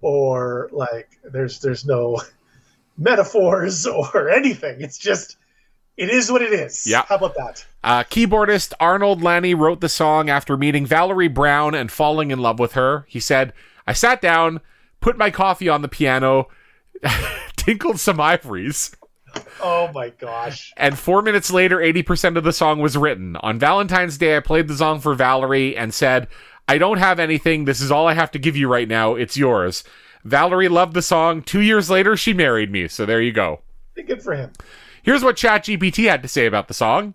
or 0.00 0.68
like 0.72 1.08
there's 1.24 1.60
there's 1.60 1.84
no 1.84 2.20
metaphors 2.98 3.86
or 3.86 4.30
anything. 4.38 4.80
It's 4.80 4.98
just 4.98 5.36
it 5.96 6.10
is 6.10 6.30
what 6.30 6.42
it 6.42 6.52
is. 6.52 6.86
Yeah. 6.86 7.04
How 7.08 7.16
about 7.16 7.34
that? 7.34 7.66
uh, 7.84 8.04
keyboardist 8.04 8.72
Arnold 8.80 9.22
Lanni 9.22 9.54
wrote 9.54 9.80
the 9.80 9.88
song 9.88 10.30
after 10.30 10.56
meeting 10.56 10.86
Valerie 10.86 11.28
Brown 11.28 11.74
and 11.74 11.90
falling 11.90 12.30
in 12.30 12.38
love 12.38 12.58
with 12.60 12.72
her. 12.74 13.04
He 13.08 13.18
said, 13.20 13.52
"I 13.86 13.92
sat 13.92 14.20
down, 14.22 14.60
put 15.00 15.18
my 15.18 15.30
coffee 15.30 15.68
on 15.68 15.82
the 15.82 15.88
piano, 15.88 16.48
tinkled 17.56 17.98
some 17.98 18.20
ivories." 18.20 18.94
Oh 19.64 19.92
my 19.94 20.08
gosh. 20.08 20.72
And 20.76 20.98
four 20.98 21.22
minutes 21.22 21.52
later, 21.52 21.78
80% 21.78 22.36
of 22.36 22.42
the 22.42 22.52
song 22.52 22.80
was 22.80 22.96
written. 22.96 23.36
On 23.36 23.60
Valentine's 23.60 24.18
Day, 24.18 24.36
I 24.36 24.40
played 24.40 24.66
the 24.66 24.76
song 24.76 24.98
for 24.98 25.14
Valerie 25.14 25.76
and 25.76 25.94
said, 25.94 26.26
I 26.66 26.78
don't 26.78 26.98
have 26.98 27.20
anything. 27.20 27.64
This 27.64 27.80
is 27.80 27.90
all 27.90 28.08
I 28.08 28.14
have 28.14 28.32
to 28.32 28.40
give 28.40 28.56
you 28.56 28.66
right 28.66 28.88
now. 28.88 29.14
It's 29.14 29.36
yours. 29.36 29.84
Valerie 30.24 30.68
loved 30.68 30.94
the 30.94 31.02
song. 31.02 31.42
Two 31.42 31.60
years 31.60 31.90
later, 31.90 32.16
she 32.16 32.32
married 32.32 32.72
me. 32.72 32.88
So 32.88 33.06
there 33.06 33.20
you 33.20 33.32
go. 33.32 33.60
Good 33.94 34.22
for 34.22 34.34
him. 34.34 34.50
Here's 35.02 35.22
what 35.22 35.36
ChatGPT 35.36 36.08
had 36.08 36.22
to 36.22 36.28
say 36.28 36.46
about 36.46 36.68
the 36.68 36.74
song. 36.74 37.14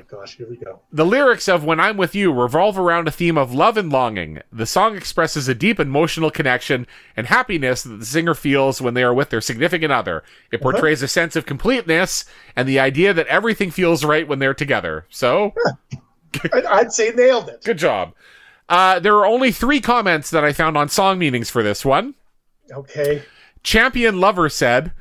My 0.00 0.18
gosh. 0.18 0.36
Here 0.36 0.48
we 0.48 0.56
go. 0.56 0.80
The 0.90 1.04
lyrics 1.04 1.46
of 1.46 1.64
When 1.64 1.78
I'm 1.78 1.98
With 1.98 2.14
You 2.14 2.32
revolve 2.32 2.78
around 2.78 3.06
a 3.06 3.10
theme 3.10 3.36
of 3.36 3.52
love 3.52 3.76
and 3.76 3.90
longing. 3.92 4.40
The 4.50 4.64
song 4.64 4.96
expresses 4.96 5.46
a 5.46 5.54
deep 5.54 5.78
emotional 5.78 6.30
connection 6.30 6.86
and 7.16 7.26
happiness 7.26 7.82
that 7.82 7.96
the 7.98 8.06
singer 8.06 8.34
feels 8.34 8.80
when 8.80 8.94
they 8.94 9.02
are 9.02 9.12
with 9.12 9.28
their 9.28 9.42
significant 9.42 9.92
other. 9.92 10.24
It 10.50 10.62
portrays 10.62 11.02
a 11.02 11.08
sense 11.08 11.36
of 11.36 11.44
completeness 11.44 12.24
and 12.56 12.66
the 12.66 12.80
idea 12.80 13.12
that 13.12 13.26
everything 13.26 13.70
feels 13.70 14.02
right 14.02 14.26
when 14.26 14.38
they're 14.38 14.54
together. 14.54 15.06
So, 15.10 15.52
I'd, 16.52 16.64
I'd 16.64 16.92
say 16.92 17.10
nailed 17.10 17.50
it. 17.50 17.62
good 17.62 17.78
job. 17.78 18.14
Uh, 18.70 19.00
there 19.00 19.16
are 19.16 19.26
only 19.26 19.52
three 19.52 19.80
comments 19.80 20.30
that 20.30 20.44
I 20.44 20.54
found 20.54 20.78
on 20.78 20.88
song 20.88 21.18
meanings 21.18 21.50
for 21.50 21.62
this 21.62 21.84
one. 21.84 22.14
Okay. 22.72 23.22
Champion 23.62 24.18
Lover 24.18 24.48
said, 24.48 24.92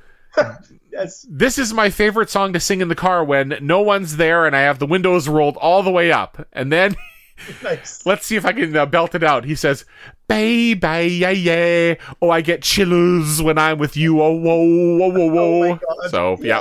Yes. 0.99 1.25
This 1.29 1.57
is 1.57 1.73
my 1.73 1.89
favorite 1.89 2.29
song 2.29 2.53
to 2.53 2.59
sing 2.59 2.81
in 2.81 2.89
the 2.89 2.95
car 2.95 3.23
when 3.23 3.57
no 3.61 3.81
one's 3.81 4.17
there 4.17 4.45
and 4.45 4.55
I 4.55 4.61
have 4.61 4.79
the 4.79 4.85
windows 4.85 5.27
rolled 5.27 5.57
all 5.57 5.81
the 5.81 5.91
way 5.91 6.11
up. 6.11 6.45
And 6.53 6.71
then 6.71 6.95
Nice. 7.63 8.05
Let's 8.05 8.25
see 8.25 8.35
if 8.35 8.45
I 8.45 8.51
can 8.51 8.75
uh, 8.75 8.85
belt 8.85 9.15
it 9.15 9.23
out. 9.23 9.45
He 9.45 9.55
says, 9.55 9.85
"Baby, 10.27 11.07
yeah, 11.15 11.29
yeah. 11.29 11.95
Oh, 12.21 12.29
I 12.29 12.41
get 12.41 12.61
chills 12.61 13.41
when 13.41 13.57
I'm 13.57 13.77
with 13.77 13.95
you. 13.95 14.21
Oh, 14.21 14.33
whoa, 14.33 14.97
whoa, 14.97 15.09
whoa, 15.09 15.29
Oh 15.29 15.29
whoa." 15.31 15.75
God. 15.75 16.09
so, 16.09 16.37
yeah. 16.41 16.59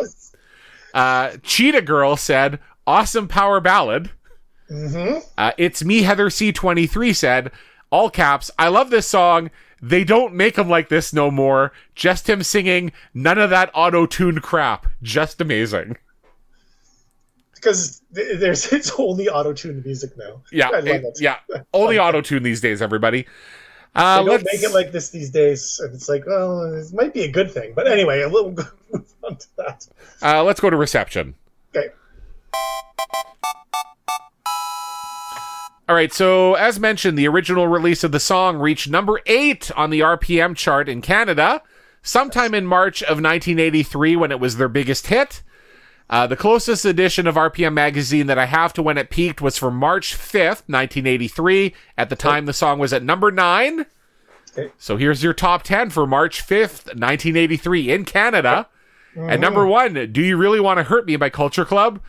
Uh, 0.94 1.36
Cheetah 1.42 1.82
Girl 1.82 2.16
said, 2.16 2.60
"Awesome 2.86 3.26
power 3.26 3.58
ballad." 3.60 4.10
Mm-hmm. 4.70 5.18
Uh, 5.36 5.52
it's 5.58 5.82
me, 5.82 6.02
Heather 6.02 6.28
C23 6.28 7.16
said, 7.16 7.50
all 7.90 8.10
caps. 8.10 8.50
I 8.58 8.68
love 8.68 8.90
this 8.90 9.06
song. 9.06 9.50
They 9.80 10.02
don't 10.04 10.34
make 10.34 10.56
him 10.56 10.68
like 10.68 10.88
this 10.88 11.12
no 11.12 11.30
more. 11.30 11.72
Just 11.94 12.28
him 12.28 12.42
singing. 12.42 12.92
None 13.14 13.38
of 13.38 13.50
that 13.50 13.70
auto-tuned 13.74 14.42
crap. 14.42 14.86
Just 15.02 15.40
amazing. 15.40 15.96
Because 17.54 18.02
th- 18.14 18.38
there's 18.38 18.72
it's 18.72 18.92
only 18.98 19.28
auto-tuned 19.28 19.84
music 19.84 20.16
now. 20.16 20.42
Yeah, 20.52 20.68
I 20.68 20.80
love 20.80 20.86
it- 20.86 21.18
yeah. 21.20 21.36
Only 21.72 21.98
auto-tune 21.98 22.42
these 22.42 22.60
days, 22.60 22.80
everybody. 22.82 23.26
Uh, 23.94 24.18
They 24.18 24.24
don't 24.26 24.32
let's 24.42 24.44
make 24.52 24.62
it 24.62 24.72
like 24.74 24.92
this 24.92 25.10
these 25.10 25.30
days, 25.30 25.80
and 25.82 25.94
it's 25.94 26.08
like, 26.08 26.24
well, 26.26 26.62
it 26.74 26.92
might 26.92 27.14
be 27.14 27.22
a 27.22 27.30
good 27.30 27.50
thing. 27.50 27.72
But 27.74 27.88
anyway, 27.88 28.24
we'll 28.30 28.50
move 28.92 29.12
on 29.24 29.36
to 29.36 29.46
that. 29.56 29.86
uh, 30.22 30.44
let's 30.44 30.60
go 30.60 30.70
to 30.70 30.76
reception. 30.76 31.34
All 35.88 35.94
right, 35.94 36.12
so 36.12 36.54
as 36.54 36.78
mentioned, 36.78 37.16
the 37.16 37.26
original 37.28 37.66
release 37.66 38.04
of 38.04 38.12
the 38.12 38.20
song 38.20 38.58
reached 38.58 38.90
number 38.90 39.20
eight 39.24 39.70
on 39.74 39.88
the 39.88 40.00
RPM 40.00 40.54
chart 40.54 40.86
in 40.86 41.00
Canada 41.00 41.62
sometime 42.02 42.52
in 42.54 42.66
March 42.66 43.02
of 43.02 43.22
1983 43.22 44.14
when 44.14 44.30
it 44.30 44.38
was 44.38 44.58
their 44.58 44.68
biggest 44.68 45.06
hit. 45.06 45.42
Uh, 46.10 46.26
the 46.26 46.36
closest 46.36 46.84
edition 46.84 47.26
of 47.26 47.36
RPM 47.36 47.72
magazine 47.72 48.26
that 48.26 48.38
I 48.38 48.44
have 48.44 48.74
to 48.74 48.82
when 48.82 48.98
it 48.98 49.08
peaked 49.08 49.40
was 49.40 49.56
for 49.56 49.70
March 49.70 50.14
5th, 50.14 50.68
1983. 50.68 51.74
At 51.96 52.10
the 52.10 52.16
time, 52.16 52.44
the 52.44 52.52
song 52.52 52.78
was 52.78 52.92
at 52.92 53.02
number 53.02 53.30
nine. 53.30 53.86
Okay. 54.52 54.72
So 54.76 54.98
here's 54.98 55.22
your 55.22 55.34
top 55.34 55.62
10 55.62 55.88
for 55.88 56.06
March 56.06 56.46
5th, 56.46 56.86
1983 56.88 57.90
in 57.90 58.04
Canada. 58.04 58.68
At 59.16 59.40
number 59.40 59.66
one, 59.66 60.12
Do 60.12 60.22
You 60.22 60.36
Really 60.36 60.60
Want 60.60 60.78
to 60.78 60.84
Hurt 60.84 61.06
Me 61.06 61.16
by 61.16 61.30
Culture 61.30 61.64
Club? 61.64 62.00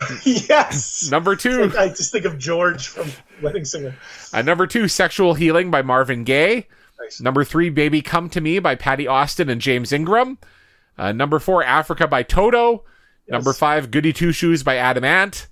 yes. 0.24 1.08
Number 1.10 1.36
two, 1.36 1.72
I 1.78 1.88
just 1.88 2.12
think 2.12 2.24
of 2.24 2.38
George 2.38 2.88
from 2.88 3.10
Wedding 3.42 3.64
Singer. 3.64 3.94
Uh, 4.32 4.42
number 4.42 4.66
two, 4.66 4.88
Sexual 4.88 5.34
Healing 5.34 5.70
by 5.70 5.82
Marvin 5.82 6.24
Gaye. 6.24 6.66
Nice. 7.00 7.20
Number 7.20 7.44
three, 7.44 7.70
Baby 7.70 8.02
Come 8.02 8.28
to 8.30 8.40
Me 8.40 8.58
by 8.58 8.74
Patti 8.74 9.06
Austin 9.06 9.48
and 9.48 9.60
James 9.60 9.92
Ingram. 9.92 10.38
Uh, 10.96 11.12
number 11.12 11.38
four, 11.38 11.62
Africa 11.64 12.06
by 12.06 12.22
Toto. 12.22 12.84
Number 13.28 13.52
five, 13.52 13.90
Goody 13.90 14.12
Two 14.12 14.32
Shoes 14.32 14.62
by 14.62 14.76
Adam 14.76 15.04
Ant. 15.04 15.48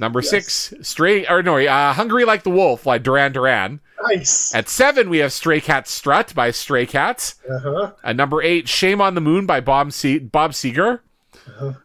Number 0.00 0.22
six, 0.22 0.74
Stray 0.82 1.26
or 1.26 1.42
no, 1.42 1.56
uh, 1.56 1.92
Hungry 1.92 2.24
Like 2.24 2.42
the 2.42 2.50
Wolf 2.50 2.84
by 2.84 2.98
Duran 2.98 3.32
Duran. 3.32 3.80
Nice. 4.02 4.52
At 4.54 4.68
seven, 4.68 5.08
we 5.08 5.18
have 5.18 5.32
Stray 5.32 5.60
Cat 5.60 5.86
Strut 5.86 6.34
by 6.34 6.50
Stray 6.50 6.84
Cats. 6.84 7.36
Uh-huh. 7.48 7.92
Uh, 8.02 8.12
number 8.12 8.42
eight, 8.42 8.68
Shame 8.68 9.00
on 9.00 9.14
the 9.14 9.20
Moon 9.20 9.46
by 9.46 9.60
Bob, 9.60 9.92
Se- 9.92 10.18
Bob 10.18 10.50
Seger. 10.52 11.00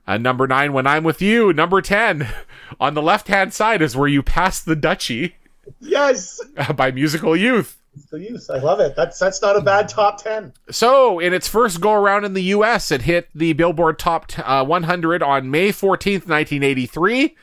Uh, 0.08 0.18
number 0.18 0.48
nine, 0.48 0.74
When 0.74 0.88
I'm 0.88 1.04
With 1.04 1.22
You. 1.22 1.54
Number 1.54 1.82
ten, 1.82 2.28
on 2.80 2.94
the 2.94 3.02
left 3.02 3.28
hand 3.28 3.54
side 3.54 3.82
is 3.82 3.96
Where 3.96 4.08
You 4.08 4.24
Pass 4.24 4.62
the 4.62 4.76
Dutchie. 4.76 5.34
Yes. 5.80 6.42
by 6.76 6.92
Musical 6.92 7.36
Youth. 7.36 7.78
The 8.12 8.20
use. 8.20 8.50
I 8.50 8.60
love 8.60 8.80
it. 8.80 8.96
That's 8.96 9.20
that's 9.20 9.42
not 9.42 9.56
a 9.58 9.62
bad 9.62 9.90
top 9.90 10.24
ten. 10.24 10.54
So, 10.70 11.20
in 11.20 11.34
its 11.34 11.48
first 11.48 11.82
go 11.82 11.94
around 11.94 12.24
in 12.24 12.34
the 12.34 12.44
US, 12.44 12.92
it 12.92 13.02
hit 13.02 13.30
the 13.36 13.54
Billboard 13.54 14.00
Top 14.00 14.32
uh, 14.38 14.64
100 14.64 15.22
on 15.24 15.52
May 15.52 15.70
14th, 15.70 16.28
1983, 16.28 17.36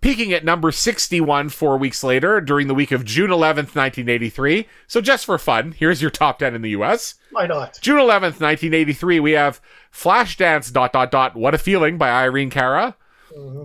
peaking 0.00 0.32
at 0.32 0.44
number 0.44 0.70
61 0.72 1.48
four 1.48 1.76
weeks 1.76 2.02
later 2.02 2.40
during 2.40 2.68
the 2.68 2.74
week 2.74 2.92
of 2.92 3.04
June 3.04 3.30
11th, 3.30 3.74
1983. 3.74 4.66
So, 4.86 5.00
just 5.00 5.24
for 5.24 5.38
fun, 5.38 5.72
here's 5.72 6.02
your 6.02 6.10
top 6.10 6.38
10 6.38 6.54
in 6.54 6.62
the 6.62 6.70
US. 6.70 7.14
Why 7.30 7.46
not? 7.46 7.78
June 7.80 7.98
11th, 7.98 8.40
1983, 8.40 9.20
we 9.20 9.32
have 9.32 9.60
Flashdance 9.92 10.72
dot 10.72 10.92
dot 10.92 11.10
dot 11.10 11.36
What 11.36 11.54
a 11.54 11.58
Feeling 11.58 11.98
by 11.98 12.10
Irene 12.10 12.50
Cara. 12.50 12.96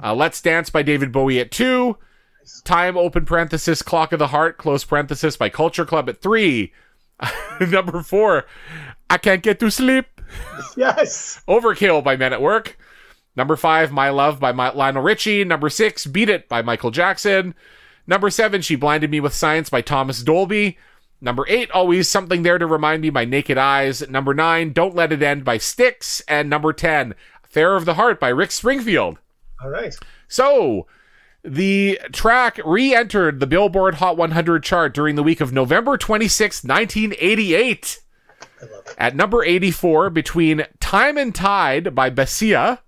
Uh, 0.03 0.15
Let's 0.15 0.41
Dance 0.41 0.69
by 0.69 0.81
David 0.81 1.11
Bowie 1.11 1.39
at 1.39 1.51
2. 1.51 1.95
Nice. 2.39 2.61
Time, 2.61 2.97
open 2.97 3.25
parenthesis, 3.25 3.81
Clock 3.81 4.11
of 4.11 4.19
the 4.19 4.27
Heart, 4.27 4.57
close 4.57 4.83
parenthesis, 4.83 5.37
by 5.37 5.49
Culture 5.49 5.85
Club 5.85 6.09
at 6.09 6.21
three. 6.21 6.73
Number 7.59 8.01
four, 8.01 8.45
I 9.09 9.17
Can't 9.17 9.43
Get 9.43 9.59
to 9.59 9.69
Sleep. 9.69 10.05
Yes. 10.75 11.41
Overkill 11.47 12.03
by 12.03 12.15
Men 12.15 12.33
at 12.33 12.41
Work. 12.41 12.77
Number 13.39 13.55
five, 13.55 13.89
My 13.93 14.09
Love 14.09 14.37
by 14.37 14.51
My- 14.51 14.73
Lionel 14.73 15.01
Richie. 15.01 15.45
Number 15.45 15.69
six, 15.69 16.05
Beat 16.05 16.27
It 16.27 16.49
by 16.49 16.61
Michael 16.61 16.91
Jackson. 16.91 17.55
Number 18.05 18.29
seven, 18.29 18.61
She 18.61 18.75
Blinded 18.75 19.09
Me 19.09 19.21
with 19.21 19.33
Science 19.33 19.69
by 19.69 19.79
Thomas 19.79 20.21
Dolby. 20.21 20.77
Number 21.21 21.45
eight, 21.47 21.71
Always 21.71 22.09
Something 22.09 22.43
There 22.43 22.57
to 22.57 22.65
Remind 22.67 23.01
Me 23.01 23.09
by 23.09 23.23
Naked 23.23 23.57
Eyes. 23.57 24.05
Number 24.09 24.33
nine, 24.33 24.73
Don't 24.73 24.93
Let 24.93 25.13
It 25.13 25.23
End 25.23 25.45
by 25.45 25.57
Styx. 25.57 26.19
And 26.27 26.49
number 26.49 26.73
10, 26.73 27.15
Fair 27.43 27.77
of 27.77 27.85
the 27.85 27.93
Heart 27.93 28.19
by 28.19 28.27
Rick 28.27 28.51
Springfield. 28.51 29.19
All 29.63 29.69
right. 29.69 29.95
So, 30.27 30.85
the 31.41 31.97
track 32.11 32.59
re 32.65 32.93
entered 32.93 33.39
the 33.39 33.47
Billboard 33.47 33.95
Hot 33.95 34.17
100 34.17 34.63
chart 34.65 34.93
during 34.93 35.15
the 35.15 35.23
week 35.23 35.39
of 35.39 35.53
November 35.53 35.95
26, 35.95 36.65
1988. 36.65 37.99
I 38.61 38.65
love 38.65 38.85
it. 38.85 38.95
At 38.97 39.15
number 39.15 39.45
84, 39.45 40.09
between 40.09 40.65
Time 40.81 41.17
and 41.17 41.33
Tide 41.33 41.95
by 41.95 42.09
Basia 42.09 42.79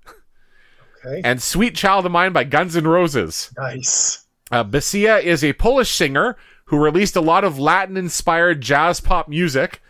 Okay. 1.05 1.21
and 1.23 1.41
Sweet 1.41 1.75
Child 1.75 2.05
of 2.05 2.11
Mine 2.11 2.31
by 2.33 2.43
Guns 2.43 2.75
N' 2.75 2.87
Roses. 2.87 3.51
nice. 3.57 4.25
Uh, 4.51 4.63
Basia 4.63 5.21
is 5.23 5.43
a 5.43 5.53
Polish 5.53 5.91
singer 5.91 6.35
who 6.65 6.77
released 6.77 7.15
a 7.15 7.21
lot 7.21 7.43
of 7.43 7.57
Latin 7.57 7.95
inspired 7.97 8.61
jazz 8.61 8.99
pop 8.99 9.27
music. 9.29 9.81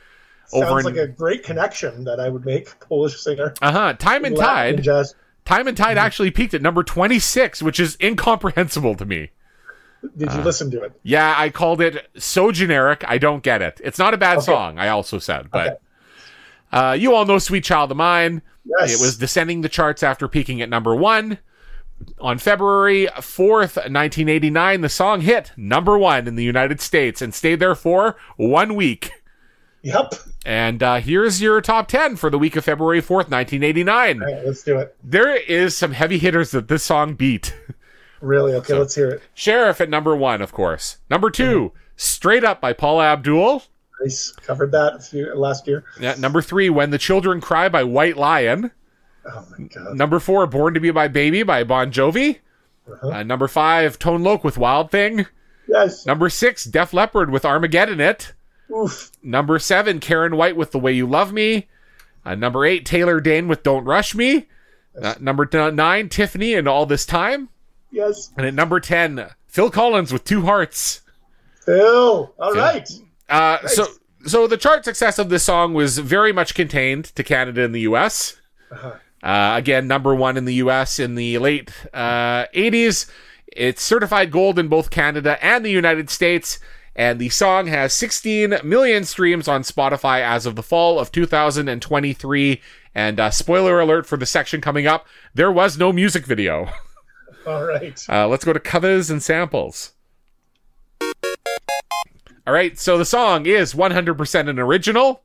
Sounds 0.48 0.64
Over 0.66 0.80
in- 0.80 0.86
like 0.86 0.96
a 0.98 1.08
great 1.08 1.44
connection 1.44 2.04
that 2.04 2.20
I 2.20 2.30
would 2.30 2.46
make. 2.46 2.80
Polish 2.80 3.20
singer. 3.20 3.54
Uh 3.62 3.72
huh. 3.72 3.94
Time 3.94 4.24
and 4.26 4.38
Latin 4.38 4.76
Tide. 4.78 4.84
Jazz. 4.84 5.16
Time 5.46 5.68
and 5.68 5.76
Tide 5.76 5.98
actually 5.98 6.30
peaked 6.32 6.54
at 6.54 6.62
number 6.62 6.84
26, 6.84 7.62
which 7.64 7.80
is 7.80 7.98
incomprehensible 8.02 8.96
to 8.96 9.06
me. 9.06 9.32
Did 10.18 10.30
Uh, 10.30 10.38
you 10.38 10.42
listen 10.44 10.70
to 10.72 10.82
it? 10.84 10.94
Yeah, 11.04 11.34
I 11.38 11.50
called 11.50 11.82
it 11.82 12.08
so 12.18 12.52
generic. 12.52 13.04
I 13.08 13.18
don't 13.18 13.42
get 13.44 13.62
it. 13.62 13.82
It's 13.84 13.98
not 14.00 14.14
a 14.14 14.18
bad 14.18 14.38
Okay. 14.38 14.46
song. 14.46 14.78
I 14.80 14.90
also 14.90 15.18
said, 15.20 15.50
but 15.52 15.82
uh, 16.72 16.96
you 17.00 17.14
all 17.16 17.26
know 17.26 17.38
"Sweet 17.40 17.64
Child 17.64 17.92
of 17.92 17.98
Mine." 17.98 18.42
Yes. 18.66 18.94
It 18.94 19.04
was 19.04 19.18
descending 19.18 19.62
the 19.62 19.70
charts 19.70 20.04
after 20.04 20.28
peaking 20.28 20.62
at 20.62 20.70
number 20.70 20.96
one. 20.96 21.40
On 22.20 22.38
February 22.38 23.08
4th, 23.18 23.76
1989, 23.78 24.82
the 24.82 24.90
song 24.90 25.22
hit 25.22 25.52
number 25.56 25.98
one 25.98 26.28
in 26.28 26.36
the 26.36 26.44
United 26.44 26.82
States 26.82 27.22
and 27.22 27.34
stayed 27.34 27.60
there 27.60 27.76
for 27.76 28.18
one 28.38 28.76
week. 28.76 29.12
Yep. 29.84 30.14
And 30.46 30.82
uh, 30.84 30.96
here's 31.00 31.42
your 31.42 31.62
top 31.62 31.88
10 31.88 32.16
for 32.16 32.30
the 32.30 32.38
week 32.40 32.56
of 32.56 32.66
February 32.66 33.02
4th, 33.02 33.30
1989. 33.30 34.22
All 34.22 34.28
right, 34.28 34.46
let's 34.46 34.64
do 34.64 34.78
it. 34.80 34.96
There 35.04 35.36
is 35.36 35.76
some 35.76 35.92
heavy 35.92 36.18
hitters 36.18 36.52
that 36.52 36.68
this 36.68 36.84
song 36.84 37.14
beat. 37.14 37.56
Really? 38.22 38.54
Okay, 38.54 38.76
let's 38.76 38.94
hear 38.94 39.10
it. 39.10 39.24
Sheriff 39.34 39.82
at 39.82 39.90
number 39.90 40.16
one, 40.16 40.42
of 40.42 40.52
course. 40.52 40.98
Number 41.10 41.32
2 41.32 41.72
Straight 41.96 42.44
Up 42.44 42.62
by 42.62 42.74
Paula 42.74 43.06
Abdul. 43.06 43.64
Nice. 44.02 44.32
Covered 44.32 44.72
that 44.72 44.96
a 44.96 45.00
few, 45.00 45.34
last 45.36 45.68
year. 45.68 45.84
Yeah, 46.00 46.16
number 46.18 46.42
three, 46.42 46.70
When 46.70 46.90
the 46.90 46.98
Children 46.98 47.42
Cry 47.42 47.70
by 47.70 47.84
White 47.84 48.18
Lion. 48.18 48.72
Oh 49.26 49.46
my 49.58 49.68
god. 49.68 49.96
Number 49.96 50.20
four, 50.20 50.48
Born 50.48 50.74
to 50.74 50.80
Be 50.80 50.92
My 50.92 51.08
Baby 51.08 51.44
by 51.44 51.64
Bon 51.64 51.92
Jovi. 51.92 52.40
Uh-huh. 52.92 53.10
Uh, 53.10 53.24
number 53.24 53.48
five, 53.48 54.00
Tone 54.00 54.24
Loc 54.24 54.44
with 54.44 54.58
Wild 54.58 54.90
Thing. 54.92 55.28
Yes. 55.68 56.06
Number 56.06 56.30
six, 56.30 56.66
Def 56.66 56.94
Leppard 56.94 57.30
with 57.30 57.46
Armageddon 57.46 58.00
It. 58.02 58.34
Oof. 58.76 59.12
Number 59.22 59.60
seven, 59.60 60.00
Karyn 60.00 60.36
White 60.36 60.56
with 60.56 60.72
The 60.72 60.80
Way 60.80 60.94
You 60.94 61.06
Love 61.06 61.32
Me. 61.32 61.68
Uh, 62.26 62.36
number 62.36 62.66
eight, 62.66 62.86
Taylor 62.86 63.20
Dayne 63.20 63.48
with 63.48 63.64
Don't 63.64 63.86
Rush 63.86 64.16
Me. 64.16 64.48
Uh, 65.00 65.16
number 65.20 65.46
t- 65.46 65.72
nine, 65.72 66.10
Tiffany 66.10 66.54
and 66.56 66.68
All 66.68 66.86
This 66.86 67.06
Time. 67.06 67.50
Yes. 67.92 68.32
And 68.38 68.46
at 68.46 68.54
number 68.54 68.80
10, 68.80 69.28
Phil 69.48 69.70
Collins 69.70 70.12
with 70.12 70.24
Two 70.24 70.42
Hearts. 70.42 71.02
Phil. 71.66 72.34
All 72.40 72.54
right. 72.54 72.90
Uh, 73.32 73.68
So, 73.68 73.88
so 74.26 74.46
the 74.48 74.58
chart 74.58 74.86
success 74.86 75.18
of 75.18 75.30
this 75.30 75.44
song 75.44 75.74
was 75.74 75.98
very 75.98 76.32
much 76.32 76.54
contained 76.54 77.06
to 77.16 77.24
Canada 77.24 77.64
and 77.64 77.74
the 77.74 77.82
U.S. 77.82 78.38
Uh-huh. 78.72 78.94
Uh, 79.24 79.54
again, 79.58 79.88
number 79.88 80.14
one 80.16 80.38
in 80.38 80.46
the 80.46 80.56
U.S. 80.56 81.00
in 81.00 81.16
the 81.16 81.38
late 81.38 81.72
uh, 81.94 82.46
80s. 82.56 83.10
It's 83.48 83.82
certified 83.82 84.32
gold 84.32 84.58
in 84.60 84.68
both 84.68 84.90
Canada 84.90 85.44
and 85.44 85.64
the 85.66 85.70
United 85.72 86.10
States, 86.10 86.60
and 86.96 87.20
the 87.20 87.30
song 87.30 87.68
has 87.68 87.94
16 87.94 88.60
million 88.64 89.04
streams 89.04 89.48
on 89.48 89.64
Spotify 89.64 90.22
as 90.22 90.46
of 90.46 90.56
the 90.56 90.64
fall 90.64 91.00
of 91.00 91.12
2023. 91.12 92.62
And 92.96 93.20
uh, 93.20 93.30
spoiler 93.32 93.80
alert 93.80 94.06
for 94.06 94.18
the 94.18 94.26
section 94.26 94.60
coming 94.62 94.88
up: 94.88 95.06
there 95.34 95.52
was 95.52 95.78
no 95.78 95.92
music 95.94 96.26
video. 96.26 96.70
All 97.48 97.64
right. 97.64 98.02
Uh, 98.10 98.28
let's 98.28 98.46
go 98.46 98.54
to 98.54 98.60
covers 98.60 99.10
and 99.10 99.22
samples. 99.22 99.94
All 102.52 102.56
right, 102.56 102.78
so 102.78 102.98
the 102.98 103.06
song 103.06 103.46
is 103.46 103.74
100% 103.74 104.50
an 104.50 104.60
original. 104.60 105.24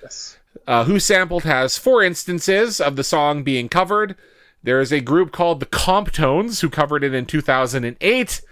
Yes. 0.00 0.38
Uh, 0.64 0.84
Who 0.84 1.00
Sampled 1.00 1.42
has 1.42 1.76
four 1.76 2.04
instances 2.04 2.80
of 2.80 2.94
the 2.94 3.02
song 3.02 3.42
being 3.42 3.68
covered. 3.68 4.14
There 4.62 4.80
is 4.80 4.92
a 4.92 5.00
group 5.00 5.32
called 5.32 5.58
the 5.58 5.66
Comptones 5.66 6.60
who 6.60 6.70
covered 6.70 7.02
it 7.02 7.14
in 7.14 7.26
2008. 7.26 8.42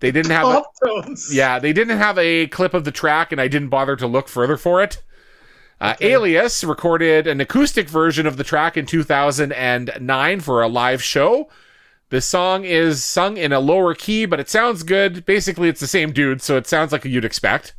They 0.00 0.10
didn't 0.10 0.30
have 0.30 0.46
a, 0.46 0.64
tones. 0.82 1.28
yeah, 1.30 1.58
they 1.58 1.74
didn't 1.74 1.98
have 1.98 2.16
a 2.16 2.46
clip 2.46 2.72
of 2.72 2.86
the 2.86 2.92
track, 2.92 3.30
and 3.30 3.42
I 3.42 3.46
didn't 3.46 3.68
bother 3.68 3.94
to 3.96 4.06
look 4.06 4.28
further 4.28 4.56
for 4.56 4.82
it. 4.82 5.02
Uh, 5.78 5.96
Alias 6.00 6.64
recorded 6.64 7.26
an 7.26 7.42
acoustic 7.42 7.90
version 7.90 8.26
of 8.26 8.38
the 8.38 8.44
track 8.44 8.78
in 8.78 8.86
2009 8.86 10.40
for 10.40 10.62
a 10.62 10.68
live 10.68 11.02
show. 11.02 11.50
The 12.08 12.20
song 12.20 12.64
is 12.64 13.04
sung 13.04 13.36
in 13.36 13.52
a 13.52 13.58
lower 13.58 13.94
key, 13.94 14.26
but 14.26 14.38
it 14.38 14.48
sounds 14.48 14.82
good. 14.84 15.24
Basically, 15.26 15.68
it's 15.68 15.80
the 15.80 15.88
same 15.88 16.12
dude, 16.12 16.40
so 16.40 16.56
it 16.56 16.66
sounds 16.66 16.92
like 16.92 17.04
you'd 17.04 17.24
expect. 17.24 17.74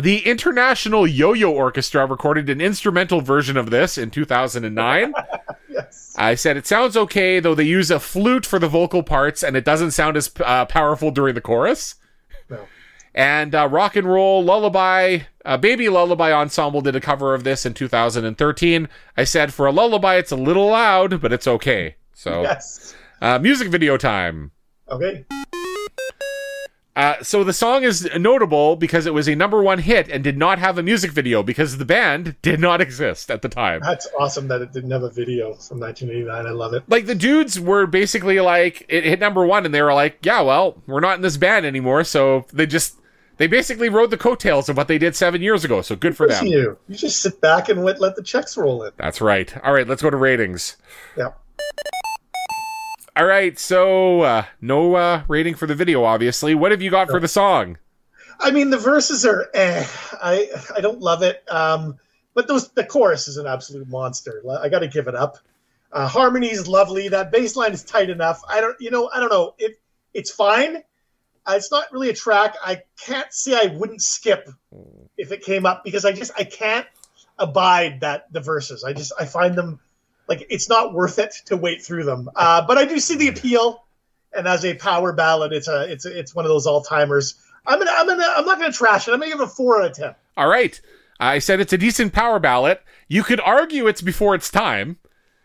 The 0.00 0.18
International 0.26 1.06
Yo 1.06 1.32
Yo 1.32 1.50
Orchestra 1.50 2.06
recorded 2.06 2.48
an 2.50 2.60
instrumental 2.60 3.22
version 3.22 3.56
of 3.56 3.70
this 3.70 3.98
in 3.98 4.10
2009. 4.10 5.12
Yes. 5.68 6.14
I 6.16 6.36
said 6.36 6.56
it 6.56 6.66
sounds 6.66 6.96
okay, 6.96 7.38
though 7.38 7.54
they 7.54 7.64
use 7.64 7.90
a 7.90 8.00
flute 8.00 8.46
for 8.46 8.58
the 8.58 8.68
vocal 8.68 9.02
parts, 9.02 9.42
and 9.42 9.58
it 9.58 9.64
doesn't 9.66 9.90
sound 9.90 10.16
as 10.16 10.32
uh, 10.42 10.64
powerful 10.64 11.10
during 11.10 11.34
the 11.34 11.42
chorus. 11.42 11.96
No. 12.48 12.60
And 13.14 13.54
uh, 13.54 13.68
rock 13.68 13.94
and 13.94 14.08
roll 14.08 14.42
lullaby, 14.42 15.18
uh, 15.44 15.58
baby 15.58 15.90
lullaby 15.90 16.32
ensemble 16.32 16.80
did 16.80 16.96
a 16.96 17.00
cover 17.00 17.34
of 17.34 17.44
this 17.44 17.66
in 17.66 17.74
2013. 17.74 18.88
I 19.18 19.24
said 19.24 19.52
for 19.52 19.66
a 19.66 19.70
lullaby, 19.72 20.16
it's 20.16 20.32
a 20.32 20.36
little 20.36 20.68
loud, 20.68 21.20
but 21.20 21.30
it's 21.30 21.46
okay. 21.46 21.96
So, 22.18 22.40
Yes. 22.42 22.94
uh, 23.20 23.38
music 23.38 23.68
video 23.68 23.98
time. 23.98 24.50
Okay. 24.88 25.26
Uh, 26.96 27.22
so 27.22 27.44
the 27.44 27.52
song 27.52 27.82
is 27.82 28.08
notable 28.16 28.74
because 28.74 29.04
it 29.04 29.12
was 29.12 29.28
a 29.28 29.34
number 29.34 29.60
one 29.62 29.78
hit 29.80 30.08
and 30.08 30.24
did 30.24 30.38
not 30.38 30.58
have 30.58 30.78
a 30.78 30.82
music 30.82 31.10
video 31.10 31.42
because 31.42 31.76
the 31.76 31.84
band 31.84 32.36
did 32.40 32.58
not 32.58 32.80
exist 32.80 33.30
at 33.30 33.42
the 33.42 33.50
time. 33.50 33.82
That's 33.82 34.08
awesome 34.18 34.48
that 34.48 34.62
it 34.62 34.72
didn't 34.72 34.92
have 34.92 35.02
a 35.02 35.10
video 35.10 35.52
from 35.56 35.78
1989. 35.78 36.46
I 36.46 36.50
love 36.52 36.72
it. 36.72 36.84
like 36.88 37.04
the 37.04 37.14
dudes 37.14 37.60
were 37.60 37.86
basically 37.86 38.40
like 38.40 38.86
it 38.88 39.04
hit 39.04 39.20
number 39.20 39.44
one 39.44 39.66
and 39.66 39.74
they 39.74 39.82
were 39.82 39.92
like 39.92 40.24
yeah 40.24 40.40
well 40.40 40.82
we're 40.86 41.00
not 41.00 41.16
in 41.16 41.20
this 41.22 41.36
band 41.36 41.66
anymore 41.66 42.02
so 42.02 42.46
they 42.54 42.64
just 42.64 42.96
they 43.36 43.46
basically 43.46 43.90
rode 43.90 44.10
the 44.10 44.16
coattails 44.16 44.70
of 44.70 44.78
what 44.78 44.88
they 44.88 44.96
did 44.96 45.14
seven 45.14 45.42
years 45.42 45.66
ago 45.66 45.82
so 45.82 45.94
good 45.96 46.16
for 46.16 46.26
them 46.26 46.46
you. 46.46 46.78
You 46.88 46.96
just 46.96 47.20
sit 47.20 47.42
back 47.42 47.68
and 47.68 47.84
let, 47.84 48.00
let 48.00 48.16
the 48.16 48.22
checks 48.22 48.56
roll 48.56 48.82
in. 48.84 48.92
that's 48.96 49.20
right 49.20 49.54
all 49.62 49.74
right 49.74 49.86
let's 49.86 50.00
go 50.00 50.08
to 50.08 50.16
ratings 50.16 50.78
Yeah. 51.14 51.32
All 53.16 53.26
right 53.26 53.58
so 53.58 54.20
uh 54.20 54.44
no 54.60 54.94
uh 54.94 55.22
rating 55.28 55.54
for 55.54 55.66
the 55.66 55.74
video 55.74 56.04
obviously 56.04 56.54
what 56.54 56.70
have 56.70 56.82
you 56.82 56.90
got 56.90 57.08
for 57.08 57.20
the 57.20 57.28
song 57.28 57.76
I 58.38 58.50
mean, 58.50 58.70
the 58.70 58.78
verses 58.78 59.24
are 59.24 59.48
eh. 59.54 59.86
I 60.20 60.48
I 60.76 60.80
don't 60.80 61.00
love 61.00 61.22
it. 61.22 61.42
Um, 61.50 61.98
but 62.34 62.48
those 62.48 62.68
the 62.68 62.84
chorus 62.84 63.28
is 63.28 63.36
an 63.38 63.46
absolute 63.46 63.88
monster. 63.88 64.42
I 64.60 64.68
got 64.68 64.80
to 64.80 64.88
give 64.88 65.08
it 65.08 65.14
up. 65.14 65.38
Uh, 65.92 66.06
harmony 66.06 66.50
is 66.50 66.68
lovely. 66.68 67.08
That 67.08 67.32
bass 67.32 67.56
line 67.56 67.72
is 67.72 67.82
tight 67.82 68.10
enough. 68.10 68.42
I 68.48 68.60
don't, 68.60 68.78
you 68.80 68.90
know, 68.90 69.08
I 69.12 69.20
don't 69.20 69.32
know. 69.32 69.54
It 69.58 69.80
it's 70.12 70.30
fine. 70.30 70.76
Uh, 71.46 71.54
it's 71.56 71.70
not 71.70 71.92
really 71.92 72.10
a 72.10 72.14
track. 72.14 72.56
I 72.62 72.82
can't 73.00 73.32
see. 73.32 73.54
I 73.54 73.74
wouldn't 73.74 74.02
skip 74.02 74.50
if 75.16 75.32
it 75.32 75.42
came 75.42 75.64
up 75.64 75.84
because 75.84 76.04
I 76.04 76.12
just 76.12 76.32
I 76.36 76.44
can't 76.44 76.86
abide 77.38 78.00
that 78.00 78.30
the 78.32 78.40
verses. 78.40 78.84
I 78.84 78.92
just 78.92 79.12
I 79.18 79.24
find 79.24 79.54
them 79.54 79.80
like 80.28 80.46
it's 80.50 80.68
not 80.68 80.92
worth 80.94 81.18
it 81.18 81.34
to 81.46 81.56
wait 81.56 81.82
through 81.82 82.04
them. 82.04 82.28
Uh, 82.36 82.64
but 82.66 82.78
I 82.78 82.84
do 82.84 82.98
see 82.98 83.16
the 83.16 83.28
appeal, 83.28 83.84
and 84.32 84.46
as 84.48 84.64
a 84.64 84.74
power 84.74 85.12
ballad, 85.12 85.52
it's 85.52 85.68
a 85.68 85.90
it's 85.90 86.04
a, 86.06 86.18
it's 86.18 86.34
one 86.34 86.44
of 86.44 86.48
those 86.48 86.66
all 86.66 86.82
timers. 86.82 87.34
I'm 87.66 87.78
gonna 87.78 87.92
I'm 87.94 88.06
gonna 88.06 88.32
I'm 88.36 88.44
not 88.46 88.58
gonna 88.58 88.72
trash 88.72 89.08
it. 89.08 89.12
I'm 89.12 89.20
gonna 89.20 89.30
give 89.32 89.40
it 89.40 89.44
a 89.44 89.48
four 89.48 89.80
out 89.80 89.90
of 89.90 89.96
ten. 89.96 90.14
all 90.36 90.48
right 90.48 90.80
i 91.18 91.38
said 91.38 91.60
it's 91.60 91.72
a 91.72 91.78
decent 91.78 92.12
power 92.12 92.38
ballad 92.38 92.78
you 93.08 93.22
could 93.22 93.40
argue 93.40 93.86
it's 93.86 94.02
before 94.02 94.34
its 94.34 94.50
time 94.50 94.98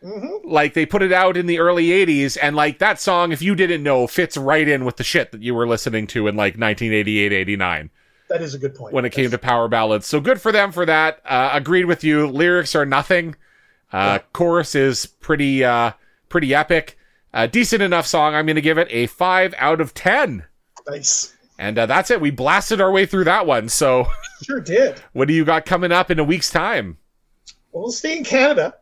Mm-hmm. 0.04 0.50
like 0.50 0.74
they 0.74 0.86
put 0.88 1.04
it 1.04 1.14
out 1.14 1.38
in 1.38 1.46
the 1.46 1.60
early 1.60 1.90
80s 1.90 2.36
and 2.42 2.56
like 2.56 2.80
that 2.80 3.00
song 3.00 3.32
if 3.32 3.40
you 3.44 3.54
didn't 3.56 3.84
know 3.84 4.08
fits 4.08 4.36
right 4.36 4.68
in 4.68 4.84
with 4.84 4.98
the 4.98 5.04
shit 5.04 5.32
that 5.32 5.44
you 5.44 5.54
were 5.54 5.68
listening 5.68 6.08
to 6.08 6.28
in 6.28 6.36
like 6.36 6.56
1988 6.56 7.32
89 7.32 7.90
That 8.28 8.42
is 8.42 8.56
a 8.56 8.58
good 8.58 8.74
point. 8.74 8.94
when 8.96 9.06
it 9.06 9.12
came 9.12 9.30
to 9.30 9.38
power 9.38 9.68
ballads 9.68 10.08
so 10.08 10.20
good 10.20 10.42
for 10.42 10.52
them 10.52 10.72
for 10.72 10.88
that 10.88 11.22
uh, 11.24 11.52
agreed 11.54 11.86
with 11.86 12.04
you 12.04 12.28
lyrics 12.28 12.74
are 12.76 12.86
nothing 12.86 13.36
uh, 13.92 14.20
chorus 14.34 14.76
is 14.76 15.06
pretty 15.06 15.64
uh, 15.64 15.92
pretty 16.30 16.54
epic 16.54 16.98
a 17.34 17.48
decent 17.48 17.82
enough 17.82 18.06
song. 18.06 18.36
I'm 18.36 18.46
going 18.46 18.56
to 18.56 18.62
give 18.62 18.78
it 18.78 18.88
a 18.92 19.08
five 19.08 19.54
out 19.58 19.80
of 19.82 19.94
ten. 19.94 20.44
Nice. 20.88 21.34
And 21.58 21.78
uh, 21.78 21.86
that's 21.86 22.10
it. 22.12 22.20
We 22.20 22.32
blasted 22.32 22.82
our 22.82 22.92
way 22.92 23.06
through 23.06 23.26
that 23.26 23.46
one. 23.46 23.70
So, 23.70 24.08
Sure 24.44 24.60
did. 24.60 25.00
what 25.14 25.28
do 25.28 25.34
you 25.34 25.46
got 25.46 25.66
coming 25.66 25.92
up 25.92 26.10
in 26.10 26.18
a 26.20 26.24
week's 26.24 26.50
time? 26.50 26.98
Well, 27.72 27.84
we'll 27.84 27.92
stay 27.92 28.18
in 28.18 28.24
Canada, 28.24 28.76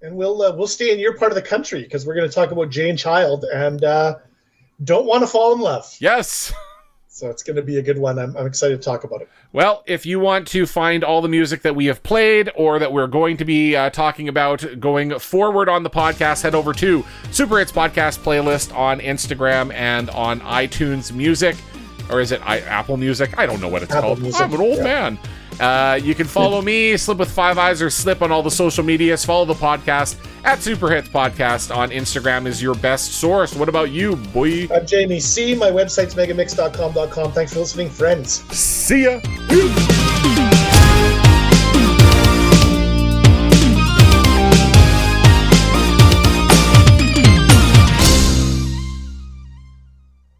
and 0.00 0.16
we'll 0.16 0.40
uh, 0.42 0.54
we'll 0.56 0.66
stay 0.66 0.92
in 0.92 0.98
your 0.98 1.16
part 1.16 1.30
of 1.30 1.36
the 1.36 1.42
country 1.42 1.82
because 1.82 2.06
we're 2.06 2.14
going 2.14 2.28
to 2.28 2.34
talk 2.34 2.50
about 2.50 2.70
Jane 2.70 2.96
Child 2.96 3.44
and 3.52 3.84
uh, 3.84 4.16
don't 4.82 5.06
want 5.06 5.22
to 5.22 5.26
fall 5.26 5.52
in 5.54 5.60
love. 5.60 5.94
Yes. 6.00 6.52
So 7.14 7.28
it's 7.28 7.42
going 7.42 7.56
to 7.56 7.62
be 7.62 7.76
a 7.76 7.82
good 7.82 7.98
one. 7.98 8.18
I'm, 8.18 8.34
I'm 8.38 8.46
excited 8.46 8.78
to 8.78 8.82
talk 8.82 9.04
about 9.04 9.20
it. 9.20 9.28
Well, 9.52 9.82
if 9.84 10.06
you 10.06 10.18
want 10.18 10.48
to 10.48 10.64
find 10.64 11.04
all 11.04 11.20
the 11.20 11.28
music 11.28 11.60
that 11.60 11.76
we 11.76 11.84
have 11.86 12.02
played 12.02 12.50
or 12.56 12.78
that 12.78 12.90
we're 12.90 13.06
going 13.06 13.36
to 13.36 13.44
be 13.44 13.76
uh, 13.76 13.90
talking 13.90 14.28
about 14.28 14.64
going 14.80 15.18
forward 15.18 15.68
on 15.68 15.82
the 15.82 15.90
podcast, 15.90 16.42
head 16.42 16.54
over 16.54 16.72
to 16.72 17.04
Super 17.30 17.58
Hits 17.58 17.70
Podcast 17.70 18.20
playlist 18.20 18.74
on 18.74 18.98
Instagram 19.00 19.74
and 19.74 20.08
on 20.08 20.40
iTunes 20.40 21.12
Music. 21.12 21.54
Or 22.10 22.22
is 22.22 22.32
it 22.32 22.40
I- 22.48 22.60
Apple 22.60 22.96
Music? 22.96 23.38
I 23.38 23.44
don't 23.44 23.60
know 23.60 23.68
what 23.68 23.82
it's 23.82 23.92
Apple 23.92 24.08
called. 24.08 24.22
Music, 24.22 24.40
I'm 24.40 24.54
an 24.54 24.60
old 24.62 24.78
yeah. 24.78 24.82
man. 24.82 25.18
Uh, 25.60 25.98
you 26.02 26.14
can 26.14 26.26
follow 26.26 26.62
me, 26.62 26.96
Slip 26.96 27.18
with 27.18 27.30
Five 27.30 27.58
Eyes, 27.58 27.82
or 27.82 27.90
Slip 27.90 28.22
on 28.22 28.32
all 28.32 28.42
the 28.42 28.50
social 28.50 28.84
medias. 28.84 29.24
Follow 29.24 29.44
the 29.44 29.54
podcast 29.54 30.16
at 30.44 30.60
Super 30.62 30.90
Hits 30.90 31.08
Podcast 31.08 31.74
on 31.74 31.90
Instagram 31.90 32.46
is 32.46 32.62
your 32.62 32.74
best 32.74 33.12
source. 33.12 33.54
What 33.54 33.68
about 33.68 33.90
you, 33.90 34.16
boy? 34.16 34.68
I'm 34.74 34.86
Jamie 34.86 35.20
C. 35.20 35.54
My 35.54 35.70
website's 35.70 36.14
megamix.com.com. 36.14 37.32
Thanks 37.32 37.52
for 37.52 37.60
listening, 37.60 37.90
friends. 37.90 38.42
See 38.56 39.04
ya. 39.04 40.58